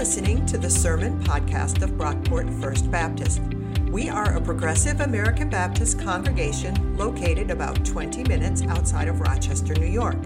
listening 0.00 0.40
to 0.46 0.56
the 0.56 0.70
Sermon 0.70 1.22
Podcast 1.24 1.82
of 1.82 1.90
Brockport 1.90 2.58
First 2.58 2.90
Baptist. 2.90 3.42
We 3.90 4.08
are 4.08 4.34
a 4.34 4.40
progressive 4.40 5.02
American 5.02 5.50
Baptist 5.50 6.00
congregation 6.00 6.96
located 6.96 7.50
about 7.50 7.84
20 7.84 8.24
minutes 8.24 8.62
outside 8.62 9.08
of 9.08 9.20
Rochester, 9.20 9.74
New 9.74 9.84
York. 9.84 10.16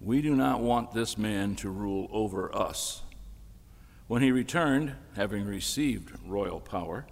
We 0.00 0.22
do 0.22 0.34
not 0.34 0.60
want 0.60 0.92
this 0.92 1.18
man 1.18 1.56
to 1.56 1.68
rule 1.68 2.08
over 2.10 2.54
us. 2.56 3.02
When 4.06 4.22
he 4.22 4.32
returned, 4.32 4.94
having 5.14 5.44
received 5.44 6.10
royal 6.26 6.60
power, 6.60 7.06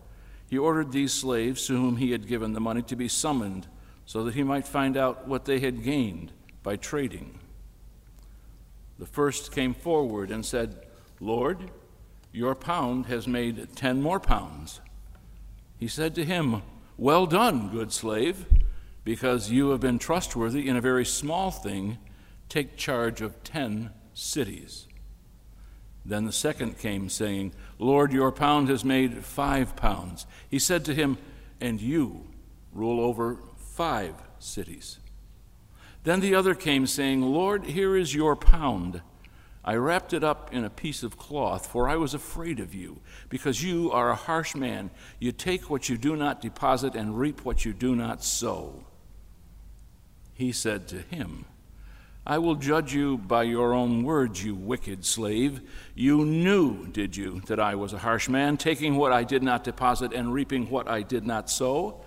he 0.49 0.57
ordered 0.57 0.93
these 0.93 1.13
slaves 1.13 1.67
to 1.67 1.75
whom 1.75 1.99
he 1.99 2.13
had 2.13 2.27
given 2.27 2.55
the 2.55 2.61
money 2.61 2.83
to 2.83 2.97
be 2.97 3.09
summoned, 3.09 3.67
so 4.07 4.25
that 4.25 4.35
he 4.35 4.43
might 4.43 4.67
find 4.67 4.97
out 4.97 5.29
what 5.29 5.45
they 5.45 5.61
had 5.61 5.85
gained 5.85 6.33
by 6.63 6.77
trading. 6.77 7.39
The 9.03 9.09
first 9.09 9.51
came 9.51 9.75
forward 9.75 10.31
and 10.31 10.47
said, 10.47 10.87
Lord, 11.19 11.73
your 12.31 12.55
pound 12.55 13.07
has 13.07 13.27
made 13.27 13.75
ten 13.75 14.01
more 14.01 14.21
pounds. 14.21 14.81
He 15.77 15.89
said 15.89 16.15
to 16.15 16.25
him, 16.25 16.63
Well 16.97 17.27
done, 17.27 17.71
good 17.71 17.93
slave, 17.93 18.47
because 19.03 19.51
you 19.51 19.71
have 19.71 19.81
been 19.81 19.99
trustworthy 19.99 20.69
in 20.69 20.77
a 20.77 20.81
very 20.81 21.05
small 21.05 21.51
thing. 21.51 21.99
Take 22.49 22.77
charge 22.77 23.21
of 23.21 23.43
ten 23.43 23.91
cities. 24.15 24.87
Then 26.05 26.25
the 26.25 26.31
second 26.31 26.79
came, 26.79 27.09
saying, 27.09 27.55
Lord, 27.81 28.13
your 28.13 28.31
pound 28.31 28.69
has 28.69 28.85
made 28.85 29.25
five 29.25 29.75
pounds. 29.75 30.27
He 30.49 30.61
said 30.61 30.85
to 30.85 30.95
him, 30.95 31.19
And 31.61 31.81
you 31.81 32.29
rule 32.73 33.01
over 33.01 33.39
five 33.57 34.15
cities. 34.39 35.01
Then 36.05 36.21
the 36.21 36.35
other 36.35 36.55
came, 36.55 36.87
saying, 36.87 37.23
Lord, 37.23 37.65
here 37.65 37.97
is 37.97 38.15
your 38.15 38.35
pound. 38.35 39.03
I 39.65 39.77
wrapped 39.77 40.13
it 40.13 40.25
up 40.25 40.53
in 40.53 40.65
a 40.65 40.71
piece 40.71 41.05
of 41.05 41.17
cloth, 41.17 41.67
for 41.67 41.89
I 41.89 41.95
was 41.95 42.15
afraid 42.15 42.59
of 42.59 42.75
you, 42.75 43.01
because 43.29 43.63
you 43.63 43.93
are 43.93 44.11
a 44.11 44.17
harsh 44.17 44.57
man. 44.57 44.91
You 45.21 45.31
take 45.31 45.71
what 45.71 45.89
you 45.89 45.97
do 45.97 46.17
not 46.17 46.41
deposit 46.41 46.97
and 46.97 47.17
reap 47.17 47.45
what 47.45 47.65
you 47.65 47.73
do 47.73 47.95
not 47.95 48.25
sow. 48.25 48.85
He 50.35 50.51
said 50.51 50.89
to 50.89 51.03
him, 51.03 51.45
I 52.27 52.39
will 52.39 52.57
judge 52.57 52.93
you 52.95 53.19
by 53.19 53.45
your 53.45 53.73
own 53.73 54.03
words, 54.03 54.45
you 54.45 54.55
wicked 54.57 55.05
slave. 55.05 55.61
You 55.95 56.25
knew, 56.25 56.87
did 56.89 57.17
you, 57.17 57.43
that 57.47 57.61
I 57.61 57.77
was 57.77 57.93
a 57.93 57.99
harsh 57.99 58.29
man, 58.29 58.57
taking 58.57 58.97
what 58.97 59.13
I 59.13 59.23
did 59.23 59.43
not 59.43 59.65
deposit 59.65 60.13
and 60.13 60.33
reaping 60.33 60.71
what 60.71 60.89
I 60.89 61.03
did 61.03 61.27
not 61.27 61.49
sow? 61.51 62.01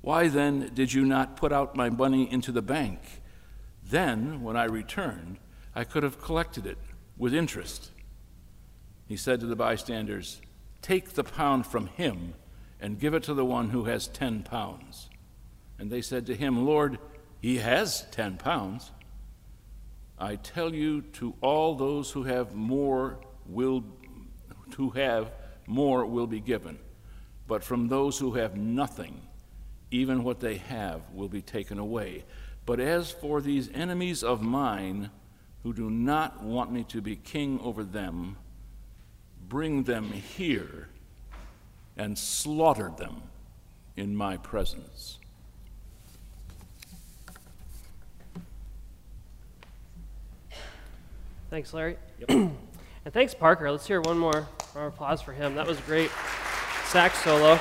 Why 0.00 0.28
then 0.28 0.70
did 0.74 0.92
you 0.92 1.04
not 1.04 1.36
put 1.36 1.52
out 1.52 1.74
my 1.74 1.88
money 1.88 2.30
into 2.30 2.52
the 2.52 2.62
bank? 2.62 3.00
Then, 3.94 4.42
when 4.42 4.56
I 4.56 4.64
returned, 4.64 5.38
I 5.72 5.84
could 5.84 6.02
have 6.02 6.20
collected 6.20 6.66
it 6.66 6.78
with 7.16 7.32
interest. 7.32 7.92
He 9.06 9.16
said 9.16 9.38
to 9.38 9.46
the 9.46 9.54
bystanders, 9.54 10.40
Take 10.82 11.10
the 11.10 11.22
pound 11.22 11.64
from 11.64 11.86
him 11.86 12.34
and 12.80 12.98
give 12.98 13.14
it 13.14 13.22
to 13.22 13.34
the 13.34 13.44
one 13.44 13.70
who 13.70 13.84
has 13.84 14.08
ten 14.08 14.42
pounds. 14.42 15.10
And 15.78 15.92
they 15.92 16.02
said 16.02 16.26
to 16.26 16.34
him, 16.34 16.66
Lord, 16.66 16.98
he 17.40 17.58
has 17.58 18.04
ten 18.10 18.36
pounds. 18.36 18.90
I 20.18 20.34
tell 20.34 20.74
you, 20.74 21.02
to 21.20 21.36
all 21.40 21.76
those 21.76 22.10
who 22.10 22.24
have 22.24 22.52
more 22.52 23.20
will 23.46 23.84
who 24.76 24.90
have 24.90 25.30
more 25.68 26.04
will 26.04 26.26
be 26.26 26.40
given, 26.40 26.80
but 27.46 27.62
from 27.62 27.86
those 27.86 28.18
who 28.18 28.32
have 28.32 28.56
nothing, 28.56 29.22
even 29.92 30.24
what 30.24 30.40
they 30.40 30.56
have 30.56 31.00
will 31.12 31.28
be 31.28 31.42
taken 31.42 31.78
away. 31.78 32.24
But 32.66 32.80
as 32.80 33.10
for 33.10 33.40
these 33.40 33.70
enemies 33.74 34.22
of 34.22 34.42
mine 34.42 35.10
who 35.62 35.72
do 35.72 35.90
not 35.90 36.42
want 36.42 36.72
me 36.72 36.84
to 36.84 37.00
be 37.00 37.16
king 37.16 37.60
over 37.62 37.84
them, 37.84 38.36
bring 39.48 39.84
them 39.84 40.10
here 40.10 40.88
and 41.96 42.18
slaughter 42.18 42.92
them 42.96 43.22
in 43.96 44.16
my 44.16 44.36
presence. 44.36 45.18
Thanks, 51.50 51.72
Larry. 51.72 51.96
Yep. 52.18 52.30
and 52.30 53.12
thanks, 53.12 53.32
Parker. 53.32 53.70
Let's 53.70 53.86
hear 53.86 54.00
one 54.00 54.18
more, 54.18 54.48
applause 54.74 55.22
for 55.22 55.32
him. 55.32 55.54
That 55.54 55.66
was 55.66 55.78
great. 55.80 56.10
Sax 56.86 57.22
solo. 57.22 57.60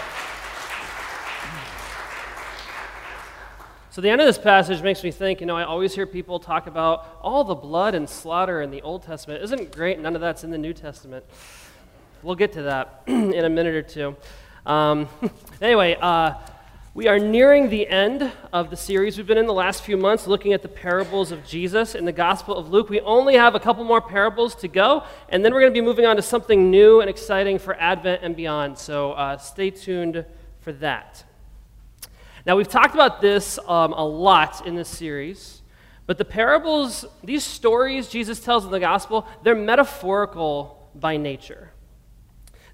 So, 3.94 4.02
the 4.02 4.09
end 4.09 4.20
of 4.22 4.26
this 4.26 4.40
passage 4.40 4.81
makes 4.81 5.04
me 5.04 5.12
think 5.12 5.40
you 5.40 5.46
know, 5.46 5.56
I 5.56 5.66
always 5.66 5.94
hear 5.94 6.08
people 6.08 6.40
talk 6.40 6.66
about 6.66 7.20
all 7.22 7.44
the 7.44 7.54
blood 7.54 7.94
and 7.94 8.09
slaughter 8.09 8.59
in 8.64 8.72
the 8.72 8.81
Old 8.81 9.04
Testament. 9.04 9.44
Isn't 9.44 9.72
great? 9.72 10.00
None 10.00 10.16
of 10.16 10.22
that's 10.22 10.44
in 10.44 10.50
the 10.50 10.58
New 10.58 10.74
Testament. 10.74 11.24
We'll 12.24 12.34
get 12.34 12.53
to 12.53 12.64
that 12.64 13.03
in 13.08 13.46
a 13.46 13.50
minute 13.50 13.76
or 13.76 13.84
two. 13.84 14.16
Um, 14.66 15.08
anyway, 15.62 15.96
uh, 16.02 16.34
we 16.96 17.08
are 17.08 17.20
nearing 17.20 17.70
the 17.70 17.88
end 17.88 18.32
of 18.52 18.72
the 18.72 18.78
series 18.78 19.16
we've 19.16 19.28
been 19.28 19.38
in 19.38 19.46
the 19.46 19.53
last 19.53 19.84
few 19.84 19.96
months 19.96 20.26
looking 20.26 20.53
at 20.53 20.64
the 20.64 20.70
parables 20.70 21.32
of 21.32 21.46
Jesus 21.46 21.94
in 21.94 22.06
the 22.06 22.12
Gospel 22.12 22.58
of 22.58 22.72
Luke. 22.72 22.90
We 22.90 23.00
only 23.02 23.36
have 23.36 23.53
a 23.53 23.59
couple 23.59 23.84
more 23.84 24.02
parables 24.02 24.56
to 24.56 24.68
go, 24.68 25.03
and 25.30 25.46
then 25.46 25.53
we're 25.53 25.62
going 25.62 25.72
to 25.72 25.80
be 25.80 25.86
moving 25.86 26.08
on 26.08 26.16
to 26.16 26.24
something 26.24 26.72
new 26.72 27.00
and 27.00 27.12
exciting 27.12 27.59
for 27.59 27.76
Advent 27.76 28.23
and 28.23 28.35
beyond. 28.35 28.79
So, 28.79 29.12
uh, 29.12 29.38
stay 29.38 29.70
tuned 29.70 30.26
for 30.62 30.73
that. 30.73 31.26
Now, 32.45 32.57
we've 32.57 32.67
talked 32.67 32.93
about 32.93 33.22
this 33.22 33.57
um, 33.67 33.93
a 33.93 34.05
lot 34.05 34.67
in 34.67 34.75
this 34.75 34.90
series, 34.90 35.61
but 36.05 36.17
the 36.17 36.25
parables, 36.25 37.05
these 37.23 37.43
stories 37.43 38.09
Jesus 38.09 38.41
tells 38.41 38.66
in 38.66 38.72
the 38.72 38.81
gospel, 38.81 39.25
they're 39.43 39.55
metaphorical 39.55 40.90
by 40.93 41.16
nature. 41.16 41.72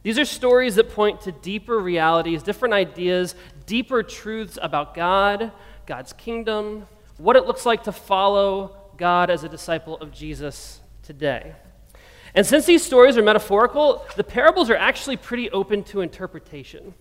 These 0.01 0.17
are 0.17 0.25
stories 0.25 0.75
that 0.75 0.89
point 0.89 1.21
to 1.21 1.31
deeper 1.31 1.77
realities, 1.77 2.41
different 2.41 2.73
ideas, 2.73 3.35
deeper 3.67 4.01
truths 4.01 4.57
about 4.59 4.95
God, 4.95 5.51
God's 5.85 6.13
kingdom, 6.13 6.87
what 7.17 7.35
it 7.35 7.45
looks 7.45 7.65
like 7.65 7.83
to 7.83 7.91
follow 7.91 8.75
God 8.97 9.29
as 9.29 9.43
a 9.43 9.49
disciple 9.49 9.97
of 9.97 10.11
Jesus 10.11 10.79
today. 11.03 11.53
And 12.33 12.45
since 12.45 12.65
these 12.65 12.83
stories 12.83 13.17
are 13.17 13.23
metaphorical, 13.23 14.05
the 14.15 14.23
parables 14.23 14.69
are 14.69 14.75
actually 14.75 15.17
pretty 15.17 15.49
open 15.51 15.83
to 15.85 16.01
interpretation. 16.01 16.93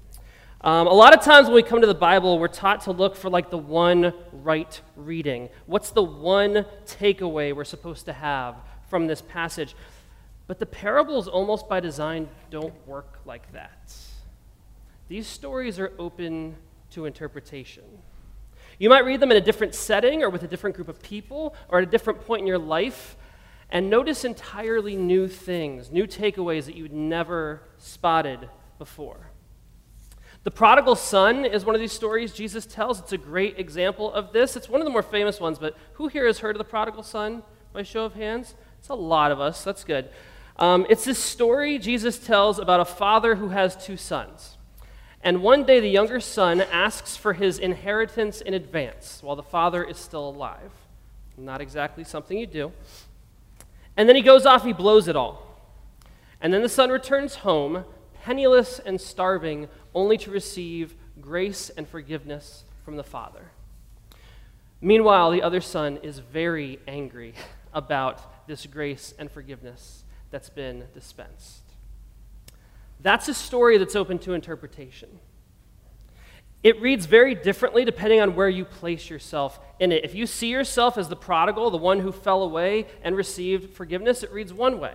Um, 0.61 0.89
a 0.89 0.93
lot 0.93 1.17
of 1.17 1.23
times 1.23 1.47
when 1.47 1.55
we 1.55 1.63
come 1.63 1.81
to 1.83 1.87
the 1.87 1.95
Bible, 1.95 2.39
we're 2.39 2.49
taught 2.49 2.81
to 2.83 2.93
look 2.93 3.15
for 3.15 3.31
like 3.31 3.51
the 3.51 3.59
one 3.59 4.13
right 4.33 4.81
reading. 4.97 5.51
What's 5.67 5.91
the 5.91 6.03
one 6.03 6.67
takeaway 6.85 7.55
we're 7.55 7.63
supposed 7.63 8.07
to 8.07 8.13
have 8.13 8.57
from 8.91 9.07
this 9.07 9.23
passage? 9.23 9.77
But 10.49 10.59
the 10.59 10.67
parables, 10.67 11.29
almost 11.29 11.69
by 11.69 11.79
design, 11.79 12.29
don't 12.51 12.75
work 12.89 13.21
like 13.25 13.53
that. 13.53 13.95
these 15.07 15.27
stories 15.27 15.79
are 15.79 15.93
open 15.99 16.57
to 16.91 17.07
interpretation. 17.07 17.85
You 18.79 18.89
might 18.89 19.05
read 19.05 19.21
them 19.21 19.31
in 19.31 19.37
a 19.37 19.41
different 19.41 19.75
setting 19.75 20.23
or 20.23 20.31
with 20.31 20.43
a 20.43 20.49
different 20.49 20.75
group 20.77 20.89
of 20.89 21.01
people 21.03 21.55
or 21.69 21.79
at 21.79 21.87
a 21.87 21.91
different 21.91 22.27
point 22.27 22.41
in 22.41 22.47
your 22.47 22.59
life 22.59 23.17
and 23.71 23.91
notice 23.91 24.25
entirely 24.25 24.97
new 24.97 25.29
things, 25.29 25.91
new 25.91 26.07
takeaways 26.07 26.65
that 26.65 26.75
you'd 26.75 26.93
never 26.93 27.63
spotted 27.77 28.49
before. 28.79 29.28
The 30.49 30.55
prodigal 30.55 30.97
son 30.97 31.45
is 31.45 31.67
one 31.67 31.75
of 31.75 31.81
these 31.83 31.93
stories 31.93 32.33
Jesus 32.33 32.65
tells. 32.65 33.01
It's 33.01 33.13
a 33.13 33.19
great 33.19 33.59
example 33.59 34.11
of 34.11 34.33
this. 34.33 34.57
It's 34.57 34.67
one 34.67 34.81
of 34.81 34.87
the 34.87 34.91
more 34.91 35.03
famous 35.03 35.39
ones, 35.41 35.59
but 35.59 35.77
who 35.93 36.09
here 36.09 36.25
has 36.27 36.39
heard 36.39 36.57
of 36.57 36.59
the 36.59 36.65
prodigal 36.65 37.03
son 37.03 37.43
by 37.75 37.83
show 37.83 38.07
of 38.07 38.15
hands? 38.15 38.55
It's 38.79 38.89
a 38.89 38.95
lot 38.95 39.31
of 39.31 39.43
us. 39.43 39.63
That's 39.63 39.85
good. 39.85 40.09
Um, 40.57 40.87
it's 40.89 41.05
this 41.05 41.19
story 41.19 41.79
Jesus 41.79 42.19
tells 42.19 42.59
about 42.59 42.81
a 42.81 42.87
father 42.87 43.35
who 43.35 43.51
has 43.51 43.77
two 43.77 43.99
sons. 43.99 44.57
And 45.23 45.43
one 45.43 45.65
day 45.65 45.81
the 45.81 45.91
younger 45.91 46.19
son 46.19 46.63
asks 46.63 47.15
for 47.15 47.35
his 47.35 47.59
inheritance 47.59 48.41
in 48.41 48.55
advance 48.55 49.23
while 49.23 49.37
the 49.37 49.43
father 49.43 49.85
is 49.85 49.99
still 49.99 50.31
alive. 50.31 50.73
Not 51.37 51.61
exactly 51.61 52.05
something 52.05 52.39
you 52.39 52.47
do. 52.47 52.73
And 53.99 54.09
then 54.09 54.17
he 54.17 54.23
goes 54.23 54.47
off, 54.47 54.65
he 54.65 54.73
blows 54.73 55.09
it 55.09 55.15
all. 55.15 55.61
And 56.41 56.55
then 56.55 56.63
the 56.63 56.71
son 56.71 56.89
returns 56.89 57.35
home, 57.35 57.85
penniless 58.29 58.79
and 58.79 59.01
starving, 59.01 59.69
only 59.95 60.19
to 60.19 60.31
receive 60.31 60.95
grace 61.19 61.71
and 61.71 61.89
forgiveness 61.89 62.65
from 62.85 62.97
the 62.97 63.03
father. 63.03 63.53
Meanwhile, 64.83 65.31
the 65.31 65.41
other 65.41 65.63
son 65.63 65.99
is 66.03 66.19
very 66.19 66.79
angry 66.87 67.33
about 67.73 68.47
this 68.47 68.67
grace 68.67 69.15
and 69.19 69.31
forgiveness 69.31 70.05
that's 70.31 70.51
been 70.51 70.85
dispensed. 70.93 71.63
That's 73.01 73.29
a 73.29 73.35
story 73.35 73.79
that's 73.79 73.97
open 73.97 74.19
to 74.19 74.35
interpretation. 74.35 75.09
It 76.63 76.79
reads 76.83 77.07
very 77.07 77.35
differently 77.35 77.87
depending 77.87 78.21
on 78.21 78.35
where 78.35 78.51
you 78.51 78.67
place 78.67 79.09
yourself 79.09 79.59
in 79.81 79.91
it. 79.91 80.05
If 80.05 80.15
you 80.15 80.27
see 80.27 80.49
yourself 80.49 80.99
as 80.99 81.09
the 81.09 81.17
prodigal, 81.17 81.71
the 81.71 81.79
one 81.79 82.01
who 82.01 82.13
fell 82.13 82.43
away 82.43 82.89
and 83.03 83.17
received 83.17 83.73
forgiveness, 83.73 84.23
it 84.23 84.31
reads 84.31 84.53
one 84.53 84.79
way. 84.79 84.93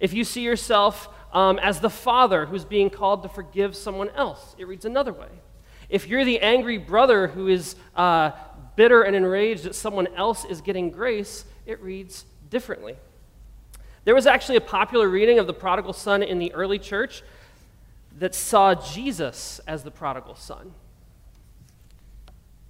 If 0.00 0.12
you 0.12 0.24
see 0.24 0.42
yourself 0.42 1.08
um, 1.32 1.58
as 1.58 1.80
the 1.80 1.90
father 1.90 2.46
who's 2.46 2.64
being 2.64 2.90
called 2.90 3.22
to 3.22 3.28
forgive 3.28 3.74
someone 3.74 4.10
else, 4.10 4.54
it 4.58 4.68
reads 4.68 4.84
another 4.84 5.12
way. 5.12 5.28
If 5.88 6.06
you're 6.08 6.24
the 6.24 6.40
angry 6.40 6.78
brother 6.78 7.28
who 7.28 7.48
is 7.48 7.76
uh, 7.96 8.32
bitter 8.76 9.02
and 9.02 9.14
enraged 9.14 9.64
that 9.64 9.74
someone 9.74 10.08
else 10.16 10.44
is 10.44 10.60
getting 10.60 10.90
grace, 10.90 11.44
it 11.66 11.80
reads 11.82 12.24
differently. 12.50 12.96
There 14.04 14.14
was 14.14 14.26
actually 14.26 14.56
a 14.56 14.62
popular 14.62 15.08
reading 15.08 15.38
of 15.38 15.46
the 15.46 15.54
prodigal 15.54 15.92
son 15.92 16.22
in 16.22 16.38
the 16.38 16.52
early 16.54 16.78
church 16.78 17.22
that 18.18 18.34
saw 18.34 18.74
Jesus 18.74 19.60
as 19.66 19.84
the 19.84 19.90
prodigal 19.90 20.34
son. 20.34 20.72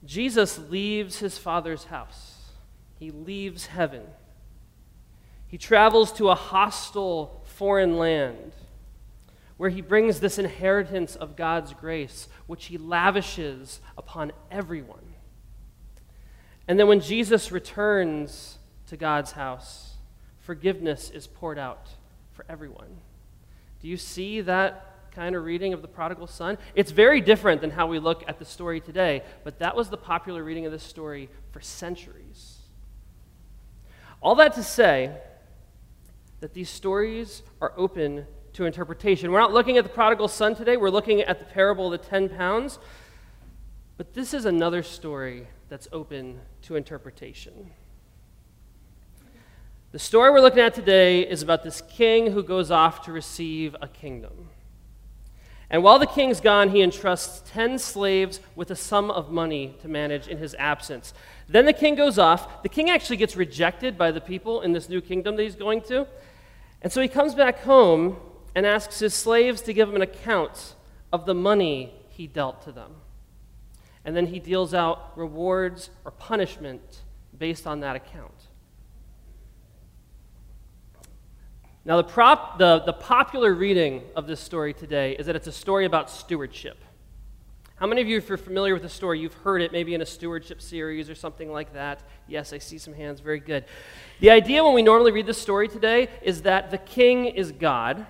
Jesus 0.05 0.59
leaves 0.69 1.19
his 1.19 1.39
father's 1.39 1.85
house, 1.85 2.39
he 2.99 3.11
leaves 3.11 3.67
heaven. 3.67 4.03
He 5.47 5.59
travels 5.59 6.13
to 6.13 6.31
a 6.31 6.35
hostile 6.35 7.42
foreign 7.63 7.97
land 7.97 8.51
where 9.57 9.71
he 9.71 9.81
brings 9.81 10.19
this 10.19 10.37
inheritance 10.37 11.15
of 11.15 11.37
God's 11.37 11.73
grace, 11.75 12.27
which 12.49 12.65
he 12.65 12.77
lavishes 12.77 13.81
upon 13.97 14.33
everyone. 14.51 15.15
And 16.67 16.77
then 16.77 16.89
when 16.89 16.99
Jesus 16.99 17.53
returns 17.53 18.59
to 18.89 18.97
God's 18.97 19.31
house, 19.31 19.95
forgiveness 20.41 21.09
is 21.11 21.29
poured 21.29 21.57
out 21.57 21.91
for 22.33 22.45
everyone. 22.49 22.97
Do 23.81 23.87
you 23.87 23.97
see 23.97 24.41
that 24.41 25.13
kind 25.13 25.37
of 25.37 25.45
reading 25.45 25.73
of 25.73 25.83
the 25.83 25.89
prodigal 25.89 26.27
son? 26.27 26.59
It's 26.75 26.91
very 26.91 27.21
different 27.21 27.61
than 27.61 27.71
how 27.71 27.87
we 27.87 28.01
look 28.01 28.25
at 28.27 28.41
the 28.41 28.45
story 28.45 28.81
today, 28.81 29.23
but 29.45 29.61
that 29.61 29.77
was 29.77 29.89
the 29.89 29.97
popular 29.97 30.43
reading 30.43 30.67
of 30.67 30.73
this 30.73 30.83
story 30.83 31.29
for 31.53 31.61
centuries. 31.61 32.57
All 34.21 34.35
that 34.35 34.55
to 34.55 34.65
say 34.65 35.17
that 36.43 36.55
these 36.55 36.69
stories 36.69 37.45
are 37.61 37.73
open 37.77 38.27
to 38.53 38.65
interpretation. 38.65 39.31
We're 39.31 39.39
not 39.39 39.53
looking 39.53 39.79
at 39.79 39.85
the 39.85 39.91
prodigal 39.91 40.27
son 40.27 40.57
today, 40.57 40.77
we're 40.77 40.91
looking 40.91 41.21
at 41.21 41.39
the 41.39 41.45
parable 41.45 41.95
of 41.95 42.03
the 42.03 42.09
10 42.09 42.31
pounds. 42.31 42.81
But 43.97 44.15
this 44.15 44.35
is 44.35 44.45
another 44.45 44.83
story 44.83 45.47
that's 45.69 45.87
open 45.93 46.41
to 46.63 46.75
interpretation. 46.75 47.71
The 49.93 50.01
story 50.01 50.33
we're 50.33 50.41
looking 50.41 50.59
at 50.59 50.75
today 50.75 51.21
is 51.21 51.43
about 51.43 51.63
this 51.63 51.81
king 51.89 52.33
who 52.33 52.43
goes 52.43 52.73
off 52.73 53.05
to 53.05 53.13
receive 53.13 53.77
a 53.81 53.87
kingdom. 53.87 54.49
And 55.71 55.85
while 55.85 56.01
the 56.01 56.07
king's 56.07 56.41
gone, 56.41 56.71
he 56.71 56.83
entrusts 56.83 57.49
10 57.53 57.79
slaves 57.79 58.41
with 58.57 58.73
a 58.73 58.77
sum 58.77 59.13
of 59.13 59.31
money 59.31 59.77
to 59.81 59.89
manage 59.89 60.27
in 60.27 60.39
his 60.39 60.57
absence. 60.59 61.15
Then 61.49 61.67
the 61.67 61.73
king 61.73 61.95
goes 61.95 62.19
off. 62.19 62.65
The 62.65 62.69
king 62.69 62.91
actually 62.91 63.17
gets 63.19 63.37
rejected 63.37 63.97
by 63.97 64.11
the 64.11 64.21
people 64.21 64.63
in 64.63 64.73
this 64.73 64.89
new 64.89 65.01
kingdom 65.01 65.37
that 65.37 65.43
he's 65.45 65.55
going 65.55 65.83
to. 65.83 66.09
And 66.83 66.93
so 66.93 67.01
he 67.01 67.09
comes 67.09 67.35
back 67.35 67.61
home 67.61 68.17
and 68.55 68.67
asks 68.67 68.99
his 68.99 69.15
slaves 69.15 69.63
to 69.63 69.73
give 69.73 69.89
him 69.89 69.97
an 69.97 70.03
account 70.03 70.75
of 71.13 71.25
the 71.27 71.35
money 71.35 71.95
he 72.11 72.27
dealt 72.27 72.63
to 72.63 72.73
them. 72.73 72.97
And 74.05 74.17
then 74.17 74.27
he 74.27 74.41
deals 74.41 74.75
out 74.75 75.17
rewards 75.17 75.91
or 76.05 76.11
punishment 76.11 77.03
based 77.39 77.67
on 77.67 77.81
that 77.81 77.97
account. 77.97 78.35
Now, 81.85 81.97
the, 81.97 82.05
prop, 82.05 82.59
the, 82.59 82.81
the 82.81 82.93
popular 82.93 83.55
reading 83.55 84.03
of 84.15 84.27
this 84.27 84.41
story 84.41 84.73
today 84.73 85.17
is 85.17 85.27
that 85.27 85.35
it's 85.35 85.49
a 85.49 85.53
story 85.53 85.85
about 85.85 86.11
stewardship. 86.11 86.79
How 87.77 87.87
many 87.87 88.01
of 88.01 88.09
you, 88.09 88.17
if 88.19 88.29
you're 88.29 88.39
familiar 88.39 88.75
with 88.75 88.83
the 88.83 88.89
story, 88.89 89.19
you've 89.19 89.35
heard 89.35 89.61
it 89.61 89.73
maybe 89.73 89.95
in 89.95 90.03
a 90.03 90.07
stewardship 90.07 90.63
series 90.63 91.11
or 91.11 91.15
something 91.15 91.51
like 91.51 91.73
that? 91.73 92.01
Yes, 92.29 92.53
I 92.53 92.59
see 92.59 92.79
some 92.79 92.95
hands. 92.95 93.21
Very 93.21 93.41
good. 93.41 93.65
The 94.21 94.31
idea 94.31 94.63
when 94.63 94.75
we 94.75 94.83
normally 94.83 95.11
read 95.11 95.27
this 95.27 95.41
story 95.41 95.69
today 95.69 96.09
is 96.23 96.43
that 96.43 96.71
the 96.71 96.79
king 96.79 97.27
is 97.27 97.51
God. 97.51 98.07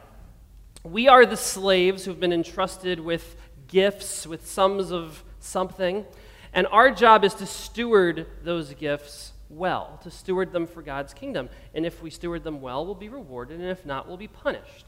We 0.85 1.09
are 1.09 1.25
the 1.25 1.37
slaves 1.37 2.05
who've 2.05 2.21
been 2.21 2.33
entrusted 2.33 3.01
with 3.01 3.37
gifts, 3.69 4.27
with 4.27 4.47
sums 4.47 4.93
of 4.93 5.25
something, 5.39 6.05
and 6.53 6.67
our 6.67 6.91
job 6.91 7.25
is 7.25 7.35
to 7.35 7.47
steward 7.47 8.27
those 8.43 8.75
gifts 8.75 9.33
well, 9.49 10.01
to 10.03 10.11
steward 10.11 10.53
them 10.53 10.67
for 10.67 10.83
God's 10.83 11.15
kingdom. 11.15 11.49
And 11.75 11.87
if 11.87 12.03
we 12.03 12.11
steward 12.11 12.45
them 12.45 12.61
well, 12.61 12.85
we'll 12.85 12.95
be 12.95 13.09
rewarded, 13.09 13.61
and 13.61 13.69
if 13.69 13.87
not, 13.87 14.09
we'll 14.09 14.17
be 14.17 14.29
punished. 14.29 14.87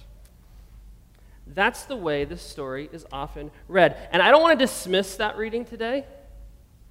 That's 1.46 1.84
the 1.84 1.96
way 1.96 2.24
this 2.24 2.42
story 2.42 2.88
is 2.92 3.06
often 3.12 3.50
read. 3.68 3.96
And 4.12 4.22
I 4.22 4.30
don't 4.30 4.42
want 4.42 4.58
to 4.58 4.64
dismiss 4.64 5.16
that 5.16 5.36
reading 5.36 5.64
today. 5.64 6.04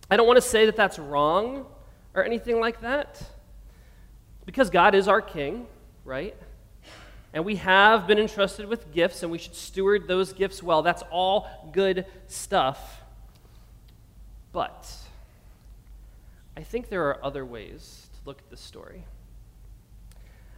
I 0.09 0.17
don't 0.17 0.27
want 0.27 0.37
to 0.37 0.47
say 0.47 0.67
that 0.67 0.75
that's 0.75 0.99
wrong 0.99 1.65
or 2.13 2.23
anything 2.23 2.59
like 2.59 2.81
that. 2.81 3.21
Because 4.45 4.69
God 4.69 4.93
is 4.93 5.07
our 5.07 5.21
king, 5.21 5.65
right? 6.05 6.35
And 7.33 7.45
we 7.45 7.55
have 7.55 8.05
been 8.05 8.19
entrusted 8.19 8.67
with 8.67 8.91
gifts, 8.93 9.23
and 9.23 9.31
we 9.31 9.39
should 9.39 9.55
steward 9.55 10.07
those 10.07 10.33
gifts 10.33 10.61
well. 10.61 10.83
That's 10.83 11.01
all 11.09 11.47
good 11.71 12.05
stuff. 12.27 13.01
But 14.51 14.87
I 16.55 16.61
think 16.61 16.89
there 16.89 17.07
are 17.07 17.25
other 17.25 17.43
ways 17.43 18.07
to 18.13 18.29
look 18.29 18.37
at 18.37 18.49
this 18.51 18.61
story. 18.61 19.03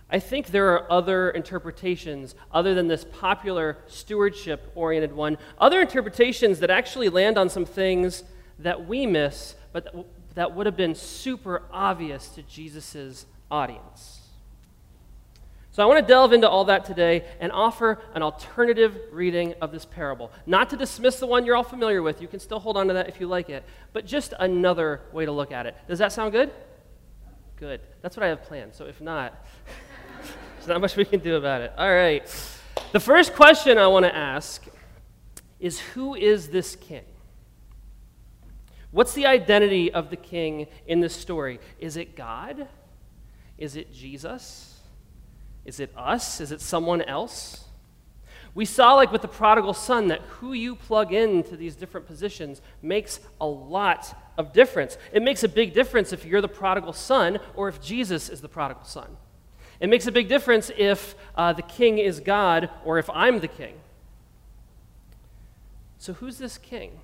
I 0.10 0.20
think 0.20 0.48
there 0.48 0.74
are 0.74 0.92
other 0.92 1.32
interpretations 1.32 2.36
other 2.52 2.76
than 2.76 2.88
this 2.88 3.04
popular 3.04 3.78
stewardship 3.88 4.72
oriented 4.76 5.14
one, 5.14 5.38
other 5.58 5.82
interpretations 5.82 6.60
that 6.60 6.70
actually 6.70 7.10
land 7.10 7.38
on 7.38 7.50
some 7.50 7.66
things 7.66 8.24
that 8.60 8.88
we 8.88 9.06
miss, 9.06 9.56
but 9.74 9.94
that 10.36 10.54
would 10.54 10.66
have 10.66 10.78
been 10.78 10.96
super 10.96 11.64
obvious 11.72 12.28
to 12.30 12.44
Jesus' 12.44 13.26
audience. 13.50 14.22
So 15.72 15.84
I 15.84 15.88
want 15.88 16.00
to 16.00 16.08
delve 16.08 16.32
into 16.32 16.48
all 16.48 16.64
that 16.66 16.86
today 16.86 17.26
and 17.42 17.52
offer 17.52 18.00
an 18.14 18.22
alternative 18.22 18.98
reading 19.12 19.56
of 19.60 19.74
this 19.74 19.84
parable. 19.84 20.32
Not 20.46 20.70
to 20.70 20.78
dismiss 20.78 21.20
the 21.20 21.28
one 21.28 21.46
you're 21.46 21.58
all 21.58 21.64
familiar 21.64 22.02
with, 22.02 22.22
you 22.22 22.30
can 22.30 22.40
still 22.40 22.60
hold 22.60 22.78
on 22.78 22.88
to 22.88 22.94
that 22.94 23.10
if 23.10 23.20
you 23.20 23.28
like 23.28 23.50
it, 23.50 23.66
but 23.92 24.06
just 24.06 24.34
another 24.40 25.02
way 25.12 25.26
to 25.26 25.34
look 25.34 25.52
at 25.52 25.66
it. 25.66 25.76
Does 25.88 26.00
that 26.00 26.14
sound 26.14 26.32
good? 26.32 26.52
Good. 27.58 27.82
That's 28.02 28.16
what 28.16 28.24
I 28.24 28.30
have 28.30 28.44
planned. 28.44 28.74
So 28.74 28.86
if 28.86 29.02
not, 29.02 29.46
there's 30.66 30.74
not 30.74 30.82
much 30.82 30.96
we 30.96 31.06
can 31.06 31.20
do 31.20 31.36
about 31.36 31.62
it. 31.62 31.72
All 31.78 31.94
right. 31.94 32.24
The 32.92 33.00
first 33.00 33.36
question 33.36 33.78
I 33.78 33.86
want 33.86 34.04
to 34.04 34.16
ask 34.16 34.66
is 35.60 35.80
who 35.80 36.16
is 36.16 36.48
this 36.48 36.76
king? 36.76 37.04
What's 38.90 39.14
the 39.14 39.28
identity 39.28 39.94
of 39.94 40.10
the 40.10 40.16
king 40.16 40.66
in 40.88 41.02
this 41.02 41.16
story? 41.16 41.60
Is 41.78 41.98
it 41.98 42.16
God? 42.16 42.68
Is 43.60 43.76
it 43.76 43.94
Jesus? 43.94 44.80
Is 45.66 45.80
it 45.80 45.92
us? 45.96 46.42
Is 46.42 46.52
it 46.52 46.62
someone 46.62 47.04
else? 47.04 47.66
We 48.56 48.66
saw, 48.66 48.94
like 48.96 49.12
with 49.12 49.22
the 49.22 49.28
prodigal 49.28 49.76
son, 49.76 50.08
that 50.08 50.22
who 50.22 50.54
you 50.54 50.76
plug 50.76 51.14
into 51.14 51.56
these 51.56 51.76
different 51.76 52.08
positions 52.08 52.64
makes 52.82 53.20
a 53.40 53.46
lot 53.46 54.18
of 54.36 54.52
difference. 54.52 54.98
It 55.14 55.22
makes 55.22 55.44
a 55.44 55.50
big 55.50 55.76
difference 55.76 56.12
if 56.12 56.26
you're 56.26 56.42
the 56.42 56.48
prodigal 56.48 56.94
son 56.94 57.38
or 57.54 57.68
if 57.68 57.80
Jesus 57.82 58.30
is 58.30 58.42
the 58.42 58.50
prodigal 58.50 58.86
son. 58.86 59.18
It 59.80 59.90
makes 59.90 60.08
a 60.08 60.12
big 60.12 60.30
difference 60.30 60.72
if 60.78 61.16
uh, 61.36 61.54
the 61.54 61.62
king 61.62 61.98
is 61.98 62.20
God 62.20 62.70
or 62.84 62.98
if 62.98 63.10
I'm 63.10 63.40
the 63.40 63.48
king. 63.48 63.76
So, 65.98 66.14
who's 66.14 66.38
this 66.38 66.58
king? 66.58 67.00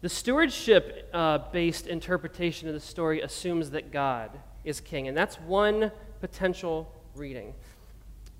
The 0.00 0.08
stewardship 0.08 1.10
uh, 1.12 1.38
based 1.50 1.86
interpretation 1.86 2.68
of 2.68 2.74
the 2.74 2.80
story 2.80 3.20
assumes 3.20 3.70
that 3.70 3.90
God 3.90 4.30
is 4.62 4.80
king, 4.80 5.08
and 5.08 5.16
that's 5.16 5.40
one 5.40 5.90
potential 6.20 6.92
reading. 7.14 7.54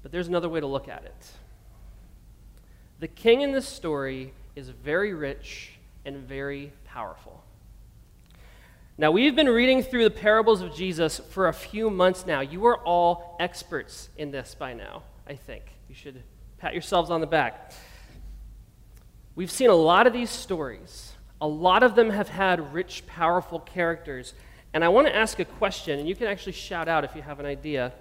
But 0.02 0.12
there's 0.12 0.28
another 0.28 0.48
way 0.48 0.60
to 0.60 0.66
look 0.66 0.88
at 0.88 1.04
it. 1.04 1.32
The 3.00 3.08
king 3.08 3.40
in 3.40 3.52
this 3.52 3.66
story 3.66 4.32
is 4.54 4.68
very 4.68 5.14
rich 5.14 5.72
and 6.04 6.18
very 6.18 6.72
powerful. 6.84 7.42
Now, 9.00 9.12
we've 9.12 9.36
been 9.36 9.48
reading 9.48 9.84
through 9.84 10.02
the 10.02 10.10
parables 10.10 10.60
of 10.60 10.74
Jesus 10.74 11.20
for 11.30 11.46
a 11.46 11.52
few 11.52 11.88
months 11.88 12.26
now. 12.26 12.40
You 12.40 12.66
are 12.66 12.78
all 12.78 13.36
experts 13.38 14.08
in 14.18 14.32
this 14.32 14.56
by 14.56 14.72
now, 14.72 15.04
I 15.24 15.36
think. 15.36 15.62
You 15.88 15.94
should 15.94 16.20
pat 16.58 16.72
yourselves 16.72 17.08
on 17.08 17.20
the 17.20 17.26
back. 17.28 17.72
We've 19.36 19.52
seen 19.52 19.70
a 19.70 19.74
lot 19.74 20.08
of 20.08 20.12
these 20.12 20.30
stories. 20.30 21.12
A 21.40 21.46
lot 21.46 21.84
of 21.84 21.94
them 21.94 22.10
have 22.10 22.28
had 22.28 22.74
rich, 22.74 23.06
powerful 23.06 23.60
characters. 23.60 24.34
And 24.72 24.82
I 24.82 24.88
want 24.88 25.06
to 25.06 25.14
ask 25.14 25.38
a 25.38 25.44
question, 25.44 26.00
and 26.00 26.08
you 26.08 26.16
can 26.16 26.26
actually 26.26 26.54
shout 26.54 26.88
out 26.88 27.04
if 27.04 27.14
you 27.14 27.22
have 27.22 27.38
an 27.38 27.46
idea. 27.46 27.92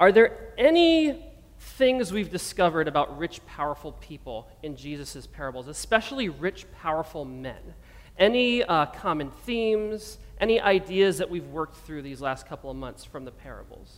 Are 0.00 0.10
there 0.10 0.52
any 0.58 1.24
things 1.60 2.12
we've 2.12 2.32
discovered 2.32 2.88
about 2.88 3.16
rich, 3.16 3.46
powerful 3.46 3.92
people 3.92 4.48
in 4.64 4.74
Jesus' 4.74 5.24
parables, 5.24 5.68
especially 5.68 6.28
rich, 6.28 6.66
powerful 6.72 7.24
men? 7.24 7.74
Any 8.18 8.62
uh, 8.62 8.86
common 8.86 9.30
themes, 9.30 10.18
any 10.40 10.60
ideas 10.60 11.18
that 11.18 11.28
we've 11.28 11.46
worked 11.46 11.76
through 11.78 12.02
these 12.02 12.20
last 12.20 12.46
couple 12.46 12.70
of 12.70 12.76
months 12.76 13.04
from 13.04 13.24
the 13.24 13.30
parables? 13.30 13.94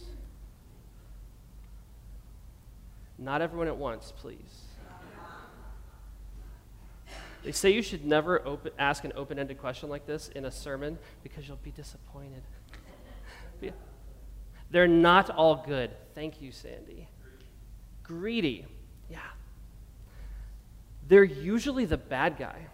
Not 3.19 3.43
everyone 3.43 3.69
at 3.69 3.77
once, 3.77 4.13
please. 4.17 4.65
They 7.45 7.53
say 7.53 7.71
you 7.71 7.83
should 7.83 8.05
never 8.05 8.47
open, 8.47 8.73
ask 8.79 9.05
an 9.05 9.13
open 9.15 9.39
ended 9.39 9.59
question 9.59 9.89
like 9.89 10.07
this 10.07 10.29
in 10.29 10.45
a 10.45 10.51
sermon 10.51 10.99
because 11.23 11.47
you'll 11.47 11.57
be 11.59 11.71
disappointed. 11.71 12.43
They're 14.71 14.89
not 14.89 15.31
all 15.31 15.65
good. 15.67 15.91
Thank 16.15 16.43
you, 16.43 16.53
Sandy. 16.53 17.09
Greedy. 18.03 18.67
Yeah. 19.09 19.19
They're 21.07 21.25
usually 21.25 21.85
the 21.85 21.97
bad 21.97 22.39
guy. 22.39 22.67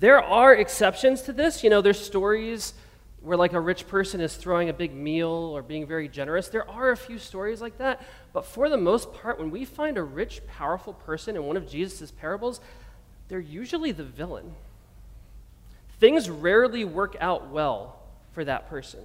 There 0.00 0.22
are 0.22 0.54
exceptions 0.54 1.22
to 1.22 1.32
this. 1.32 1.62
You 1.62 1.70
know, 1.70 1.80
there's 1.80 2.00
stories 2.00 2.74
where 3.20 3.36
like 3.36 3.52
a 3.52 3.60
rich 3.60 3.86
person 3.86 4.20
is 4.20 4.34
throwing 4.36 4.68
a 4.68 4.72
big 4.72 4.92
meal 4.92 5.28
or 5.28 5.62
being 5.62 5.86
very 5.86 6.08
generous. 6.08 6.48
There 6.48 6.68
are 6.68 6.90
a 6.90 6.96
few 6.96 7.18
stories 7.18 7.60
like 7.60 7.78
that, 7.78 8.02
but 8.32 8.44
for 8.44 8.68
the 8.68 8.76
most 8.76 9.14
part, 9.14 9.38
when 9.38 9.50
we 9.50 9.64
find 9.64 9.96
a 9.96 10.02
rich, 10.02 10.42
powerful 10.46 10.92
person 10.92 11.36
in 11.36 11.44
one 11.44 11.56
of 11.56 11.68
Jesus' 11.68 12.10
parables, 12.10 12.60
they're 13.28 13.38
usually 13.38 13.92
the 13.92 14.04
villain. 14.04 14.54
Things 16.00 16.28
rarely 16.28 16.84
work 16.84 17.16
out 17.20 17.48
well 17.48 17.96
for 18.32 18.44
that 18.44 18.68
person. 18.68 19.00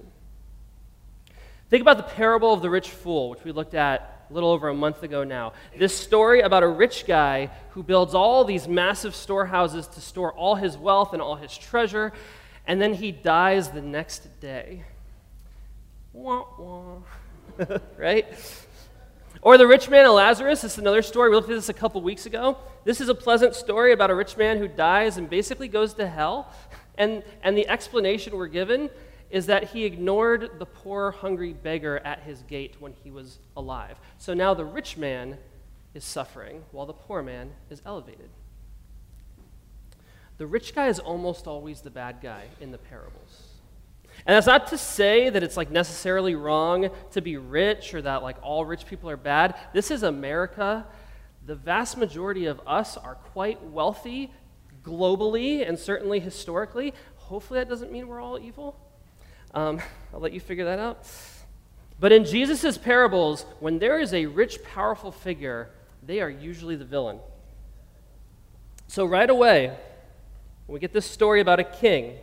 Think 1.70 1.80
about 1.80 1.96
the 1.96 2.02
parable 2.02 2.52
of 2.52 2.62
the 2.62 2.68
rich 2.68 2.90
fool, 2.90 3.30
which 3.30 3.44
we 3.44 3.52
looked 3.52 3.74
at 3.74 4.19
a 4.30 4.32
little 4.32 4.50
over 4.50 4.68
a 4.68 4.74
month 4.74 5.02
ago 5.02 5.24
now. 5.24 5.52
This 5.76 5.96
story 5.96 6.40
about 6.40 6.62
a 6.62 6.68
rich 6.68 7.04
guy 7.06 7.50
who 7.70 7.82
builds 7.82 8.14
all 8.14 8.44
these 8.44 8.68
massive 8.68 9.14
storehouses 9.14 9.88
to 9.88 10.00
store 10.00 10.32
all 10.32 10.54
his 10.54 10.78
wealth 10.78 11.12
and 11.12 11.20
all 11.20 11.34
his 11.34 11.56
treasure, 11.56 12.12
and 12.66 12.80
then 12.80 12.94
he 12.94 13.10
dies 13.10 13.70
the 13.70 13.82
next 13.82 14.40
day. 14.40 14.84
Wah, 16.12 16.44
wah. 16.58 16.98
right? 17.96 18.26
Or 19.42 19.58
the 19.58 19.66
rich 19.66 19.88
man 19.88 20.06
of 20.06 20.12
Lazarus. 20.12 20.60
This 20.60 20.74
is 20.74 20.78
another 20.78 21.02
story. 21.02 21.30
We 21.30 21.36
looked 21.36 21.50
at 21.50 21.54
this 21.54 21.68
a 21.68 21.74
couple 21.74 22.00
weeks 22.02 22.26
ago. 22.26 22.58
This 22.84 23.00
is 23.00 23.08
a 23.08 23.14
pleasant 23.14 23.54
story 23.54 23.92
about 23.92 24.10
a 24.10 24.14
rich 24.14 24.36
man 24.36 24.58
who 24.58 24.68
dies 24.68 25.16
and 25.16 25.28
basically 25.28 25.66
goes 25.66 25.94
to 25.94 26.06
hell. 26.06 26.52
And, 26.98 27.24
and 27.42 27.56
the 27.56 27.66
explanation 27.68 28.36
we're 28.36 28.48
given 28.48 28.90
is 29.30 29.46
that 29.46 29.70
he 29.70 29.84
ignored 29.84 30.58
the 30.58 30.66
poor, 30.66 31.12
hungry 31.12 31.52
beggar 31.52 31.98
at 32.04 32.22
his 32.22 32.42
gate 32.42 32.76
when 32.80 32.92
he 33.04 33.10
was 33.10 33.38
alive. 33.56 33.98
So 34.18 34.34
now 34.34 34.54
the 34.54 34.64
rich 34.64 34.96
man 34.96 35.38
is 35.94 36.04
suffering 36.04 36.64
while 36.72 36.86
the 36.86 36.92
poor 36.92 37.22
man 37.22 37.52
is 37.70 37.80
elevated. 37.86 38.28
The 40.38 40.46
rich 40.46 40.74
guy 40.74 40.88
is 40.88 40.98
almost 40.98 41.46
always 41.46 41.80
the 41.82 41.90
bad 41.90 42.16
guy 42.22 42.44
in 42.60 42.72
the 42.72 42.78
parables. 42.78 43.50
And 44.26 44.34
that's 44.34 44.46
not 44.46 44.66
to 44.68 44.78
say 44.78 45.30
that 45.30 45.42
it's 45.42 45.56
like 45.56 45.70
necessarily 45.70 46.34
wrong 46.34 46.90
to 47.12 47.20
be 47.20 47.36
rich 47.36 47.94
or 47.94 48.02
that 48.02 48.22
like 48.22 48.36
all 48.42 48.64
rich 48.64 48.86
people 48.86 49.08
are 49.10 49.16
bad. 49.16 49.54
This 49.72 49.90
is 49.90 50.02
America. 50.02 50.86
The 51.46 51.54
vast 51.54 51.96
majority 51.96 52.46
of 52.46 52.60
us 52.66 52.96
are 52.96 53.14
quite 53.14 53.62
wealthy 53.62 54.32
globally 54.82 55.66
and 55.66 55.78
certainly 55.78 56.20
historically. 56.20 56.94
Hopefully, 57.16 57.60
that 57.60 57.68
doesn't 57.68 57.92
mean 57.92 58.08
we're 58.08 58.20
all 58.20 58.38
evil. 58.38 58.76
Um, 59.54 59.80
I'll 60.14 60.20
let 60.20 60.32
you 60.32 60.40
figure 60.40 60.64
that 60.64 60.78
out. 60.78 61.06
But 61.98 62.12
in 62.12 62.24
Jesus' 62.24 62.78
parables, 62.78 63.44
when 63.60 63.78
there 63.78 64.00
is 64.00 64.14
a 64.14 64.26
rich, 64.26 64.62
powerful 64.64 65.12
figure, 65.12 65.70
they 66.02 66.20
are 66.20 66.30
usually 66.30 66.76
the 66.76 66.84
villain. 66.84 67.20
So, 68.86 69.04
right 69.04 69.28
away, 69.28 69.76
we 70.66 70.80
get 70.80 70.92
this 70.92 71.06
story 71.06 71.40
about 71.40 71.60
a 71.60 71.64
king 71.64 72.16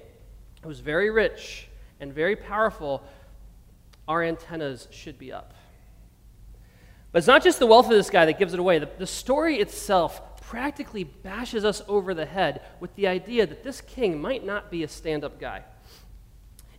who's 0.64 0.80
very 0.80 1.10
rich 1.10 1.68
and 2.00 2.14
very 2.14 2.36
powerful, 2.36 3.04
our 4.08 4.24
antennas 4.24 4.88
should 4.92 5.18
be 5.20 5.32
up. 5.32 5.54
But 7.12 7.20
it's 7.20 7.28
not 7.28 7.44
just 7.44 7.60
the 7.60 7.68
wealth 7.68 7.86
of 7.86 7.92
this 7.92 8.10
guy 8.10 8.26
that 8.26 8.38
gives 8.38 8.54
it 8.54 8.60
away. 8.60 8.80
The, 8.80 8.90
the 8.98 9.08
story 9.08 9.60
itself 9.60 10.42
practically 10.42 11.04
bashes 11.04 11.66
us 11.66 11.82
over 11.88 12.14
the 12.14 12.26
head 12.26 12.62
with 12.80 12.94
the 12.96 13.08
idea 13.08 13.46
that 13.46 13.64
this 13.64 13.82
king 13.82 14.20
might 14.20 14.46
not 14.46 14.72
be 14.72 14.84
a 14.84 14.88
stand 14.88 15.24
up 15.24 15.40
guy. 15.40 15.64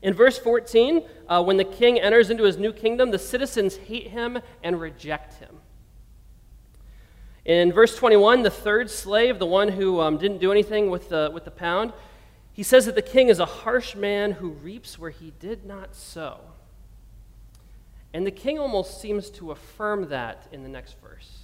In 0.01 0.15
verse 0.15 0.39
14, 0.39 1.03
uh, 1.29 1.43
when 1.43 1.57
the 1.57 1.65
king 1.65 1.99
enters 1.99 2.31
into 2.31 2.45
his 2.45 2.57
new 2.57 2.73
kingdom, 2.73 3.11
the 3.11 3.19
citizens 3.19 3.77
hate 3.77 4.09
him 4.09 4.39
and 4.63 4.81
reject 4.81 5.35
him. 5.35 5.57
In 7.45 7.73
verse 7.73 7.97
21, 7.97 8.43
the 8.43 8.51
third 8.51 8.91
slave, 8.91 9.39
the 9.39 9.47
one 9.47 9.69
who 9.69 10.01
um, 10.01 10.19
didn't 10.19 10.39
do 10.39 10.53
anything 10.53 10.91
with 10.91 11.09
the, 11.09 11.31
with 11.33 11.45
the 11.45 11.51
pound, 11.51 11.93
he 12.53 12.63
says 12.63 12.87
that 12.87 12.95
the 12.95 13.03
king 13.03 13.29
is 13.29 13.41
a 13.41 13.47
harsh 13.47 13.95
man 13.95 14.33
who 14.33 14.51
reaps 14.51 14.99
where 14.99 15.11
he 15.11 15.33
did 15.41 15.65
not 15.65 15.95
sow. 15.95 16.41
And 18.13 18.27
the 18.27 18.31
king 18.31 18.59
almost 18.59 19.01
seems 19.01 19.31
to 19.31 19.51
affirm 19.51 20.09
that 20.09 20.47
in 20.53 20.63
the 20.63 20.69
next 20.69 20.97
verse. 21.01 21.38